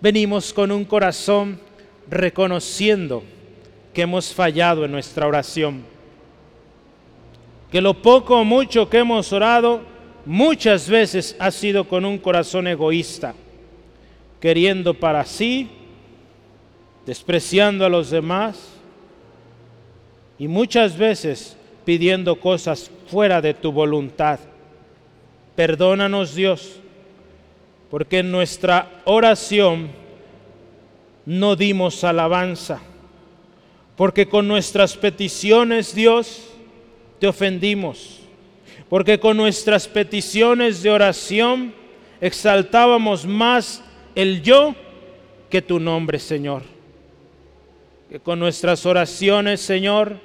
[0.02, 1.62] venimos con un corazón
[2.10, 3.24] reconociendo
[3.94, 5.95] que hemos fallado en nuestra oración.
[7.72, 9.82] Que lo poco o mucho que hemos orado,
[10.26, 13.34] muchas veces ha sido con un corazón egoísta,
[14.40, 15.70] queriendo para sí,
[17.06, 18.76] despreciando a los demás
[20.38, 21.56] y muchas veces
[21.86, 24.40] pidiendo cosas fuera de tu voluntad.
[25.56, 26.80] Perdónanos Dios,
[27.90, 29.90] porque en nuestra oración
[31.26, 32.82] no dimos alabanza,
[33.96, 36.55] porque con nuestras peticiones Dios
[37.20, 38.26] te ofendimos
[38.90, 41.74] porque con nuestras peticiones de oración
[42.22, 44.76] exaltábamos más el yo
[45.50, 46.62] que tu nombre, Señor.
[48.10, 50.18] Que con nuestras oraciones, Señor,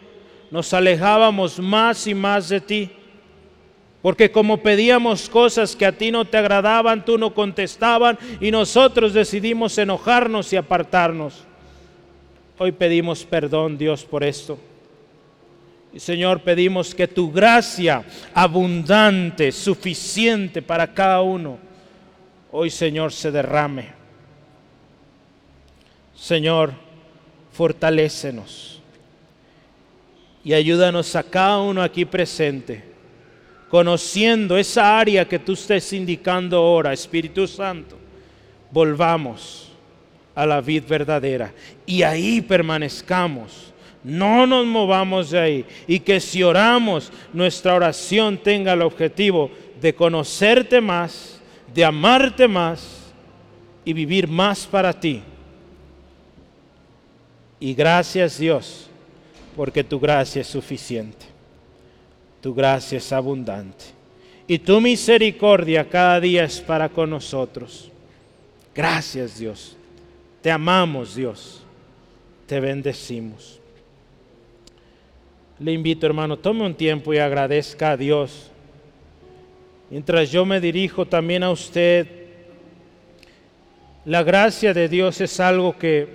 [0.50, 2.90] nos alejábamos más y más de ti.
[4.02, 9.12] Porque como pedíamos cosas que a ti no te agradaban, tú no contestaban y nosotros
[9.12, 11.44] decidimos enojarnos y apartarnos.
[12.58, 14.58] Hoy pedimos perdón, Dios, por esto.
[15.98, 21.58] Señor, pedimos que tu gracia abundante, suficiente para cada uno,
[22.52, 23.88] hoy Señor se derrame.
[26.14, 26.72] Señor,
[27.52, 28.80] fortalécenos
[30.44, 32.84] y ayúdanos a cada uno aquí presente,
[33.68, 37.96] conociendo esa área que tú estés indicando ahora, Espíritu Santo,
[38.70, 39.72] volvamos
[40.34, 41.52] a la vid verdadera
[41.84, 43.69] y ahí permanezcamos
[44.02, 49.94] no nos movamos de ahí y que si oramos, nuestra oración tenga el objetivo de
[49.94, 51.40] conocerte más,
[51.74, 53.12] de amarte más
[53.84, 55.22] y vivir más para ti.
[57.58, 58.88] Y gracias Dios,
[59.54, 61.26] porque tu gracia es suficiente,
[62.40, 63.84] tu gracia es abundante
[64.46, 67.90] y tu misericordia cada día es para con nosotros.
[68.74, 69.76] Gracias Dios,
[70.40, 71.62] te amamos Dios,
[72.46, 73.59] te bendecimos.
[75.60, 78.50] Le invito, hermano, tome un tiempo y agradezca a Dios.
[79.90, 82.06] Mientras yo me dirijo también a usted,
[84.04, 86.08] la gracia de Dios es algo que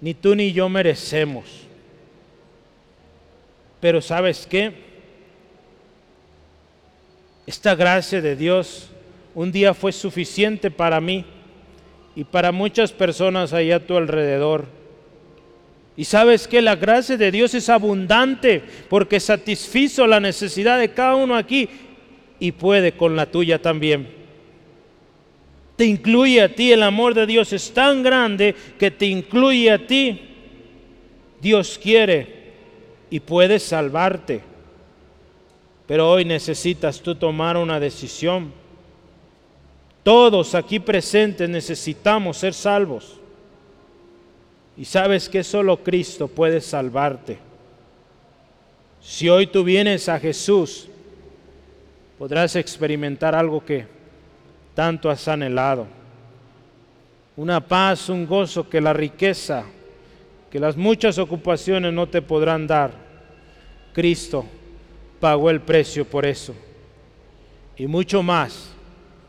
[0.00, 1.44] ni tú ni yo merecemos.
[3.80, 4.86] Pero sabes qué?
[7.46, 8.90] esta gracia de Dios
[9.34, 11.24] un día fue suficiente para mí
[12.16, 14.66] y para muchas personas allá a tu alrededor.
[15.96, 21.16] Y sabes que la gracia de Dios es abundante porque satisfizo la necesidad de cada
[21.16, 21.68] uno aquí
[22.38, 24.08] y puede con la tuya también.
[25.76, 29.86] Te incluye a ti, el amor de Dios es tan grande que te incluye a
[29.86, 30.20] ti.
[31.40, 32.52] Dios quiere
[33.10, 34.40] y puede salvarte.
[35.86, 38.52] Pero hoy necesitas tú tomar una decisión.
[40.02, 43.20] Todos aquí presentes necesitamos ser salvos.
[44.76, 47.38] Y sabes que solo Cristo puede salvarte.
[49.00, 50.88] Si hoy tú vienes a Jesús,
[52.18, 53.86] podrás experimentar algo que
[54.74, 55.86] tanto has anhelado.
[57.36, 59.64] Una paz, un gozo que la riqueza,
[60.50, 62.92] que las muchas ocupaciones no te podrán dar.
[63.94, 64.44] Cristo
[65.20, 66.54] pagó el precio por eso.
[67.78, 68.70] Y mucho más,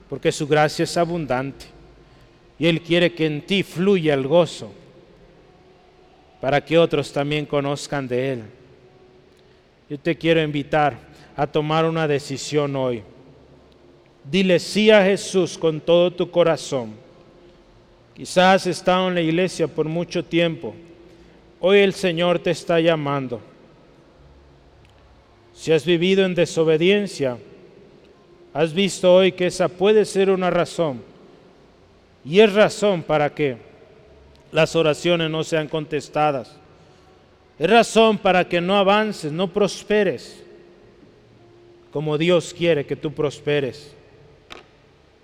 [0.10, 1.66] porque su gracia es abundante.
[2.60, 4.74] Y Él quiere que en ti fluya el gozo
[6.42, 8.44] para que otros también conozcan de Él.
[9.90, 10.98] Yo te quiero invitar
[11.36, 13.04] a tomar una decisión hoy.
[14.24, 16.94] Dile sí a Jesús con todo tu corazón.
[18.16, 20.76] Quizás has estado en la iglesia por mucho tiempo.
[21.60, 23.40] Hoy el Señor te está llamando.
[25.54, 27.38] Si has vivido en desobediencia,
[28.54, 31.02] has visto hoy que esa puede ser una razón.
[32.26, 33.67] Y es razón para que
[34.52, 36.56] las oraciones no sean contestadas.
[37.60, 40.44] Es razón para que no avances, no prosperes
[41.92, 43.92] como Dios quiere que tú prosperes.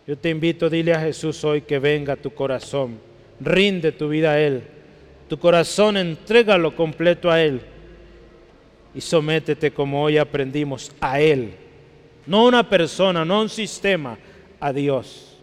[0.07, 2.97] Yo te invito, dile a Jesús hoy que venga a tu corazón,
[3.39, 4.63] rinde tu vida a Él,
[5.29, 7.61] tu corazón entrégalo completo a Él
[8.95, 11.53] y sométete como hoy aprendimos a Él,
[12.25, 14.17] no a una persona, no a un sistema,
[14.59, 15.37] a Dios.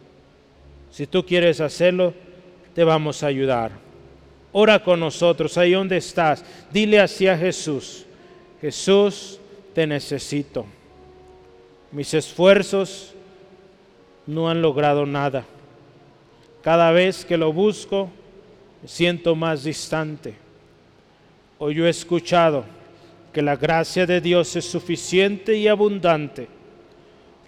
[0.90, 2.12] Si tú quieres hacerlo,
[2.74, 3.72] te vamos a ayudar.
[4.52, 6.44] Ora con nosotros, ahí donde estás.
[6.72, 8.04] Dile así a Jesús,
[8.60, 9.38] Jesús,
[9.74, 10.66] te necesito.
[11.92, 13.14] Mis esfuerzos
[14.26, 15.44] no han logrado nada.
[16.62, 18.10] Cada vez que lo busco,
[18.82, 20.34] me siento más distante.
[21.58, 22.64] Hoy yo he escuchado
[23.32, 26.48] que la gracia de Dios es suficiente y abundante.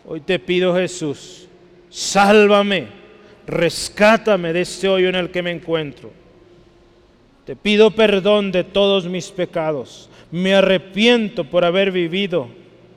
[0.04, 1.48] Hoy te pido Jesús,
[1.88, 3.01] sálvame
[3.46, 6.10] rescátame de este hoyo en el que me encuentro.
[7.44, 10.08] Te pido perdón de todos mis pecados.
[10.30, 12.48] Me arrepiento por haber vivido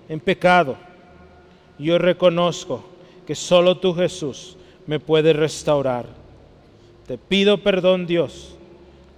[0.08, 0.78] en pecado.
[1.80, 2.86] Yo reconozco
[3.26, 6.06] que solo tú Jesús me puedes restaurar.
[7.08, 8.56] Te pido perdón Dios.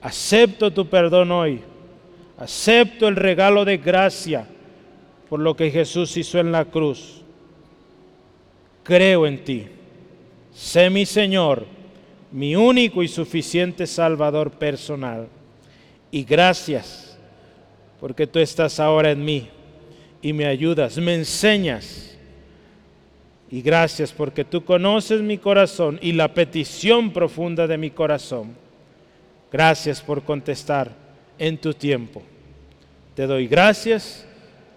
[0.02, 1.62] Acepto tu perdón hoy.
[2.38, 4.48] Acepto el regalo de gracia
[5.30, 7.22] por lo que Jesús hizo en la cruz.
[8.84, 9.68] Creo en ti.
[10.58, 11.68] Sé mi Señor,
[12.32, 15.28] mi único y suficiente Salvador personal.
[16.10, 17.16] Y gracias
[18.00, 19.50] porque tú estás ahora en mí
[20.20, 22.18] y me ayudas, me enseñas.
[23.52, 28.56] Y gracias porque tú conoces mi corazón y la petición profunda de mi corazón.
[29.52, 30.92] Gracias por contestar
[31.38, 32.24] en tu tiempo.
[33.14, 34.26] Te doy gracias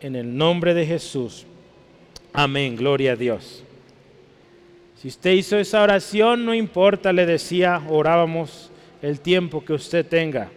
[0.03, 1.47] en el nombre de Jesús.
[2.35, 3.65] Amén, gloria a Dios.
[5.01, 8.71] Si usted hizo esa oración, no importa, le decía, orábamos
[9.01, 10.51] el tiempo que usted tenga.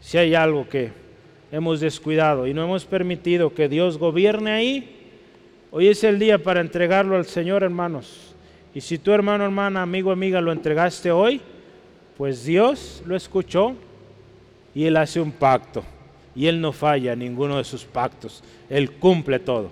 [0.00, 0.92] Si hay algo que
[1.52, 4.96] hemos descuidado y no hemos permitido que Dios gobierne ahí,
[5.70, 8.34] hoy es el día para entregarlo al Señor, hermanos.
[8.74, 11.42] Y si tu hermano, hermana, amigo, amiga, lo entregaste hoy,
[12.16, 13.74] pues Dios lo escuchó
[14.74, 15.84] y Él hace un pacto.
[16.34, 18.42] Y Él no falla ninguno de sus pactos.
[18.70, 19.70] Él cumple todo.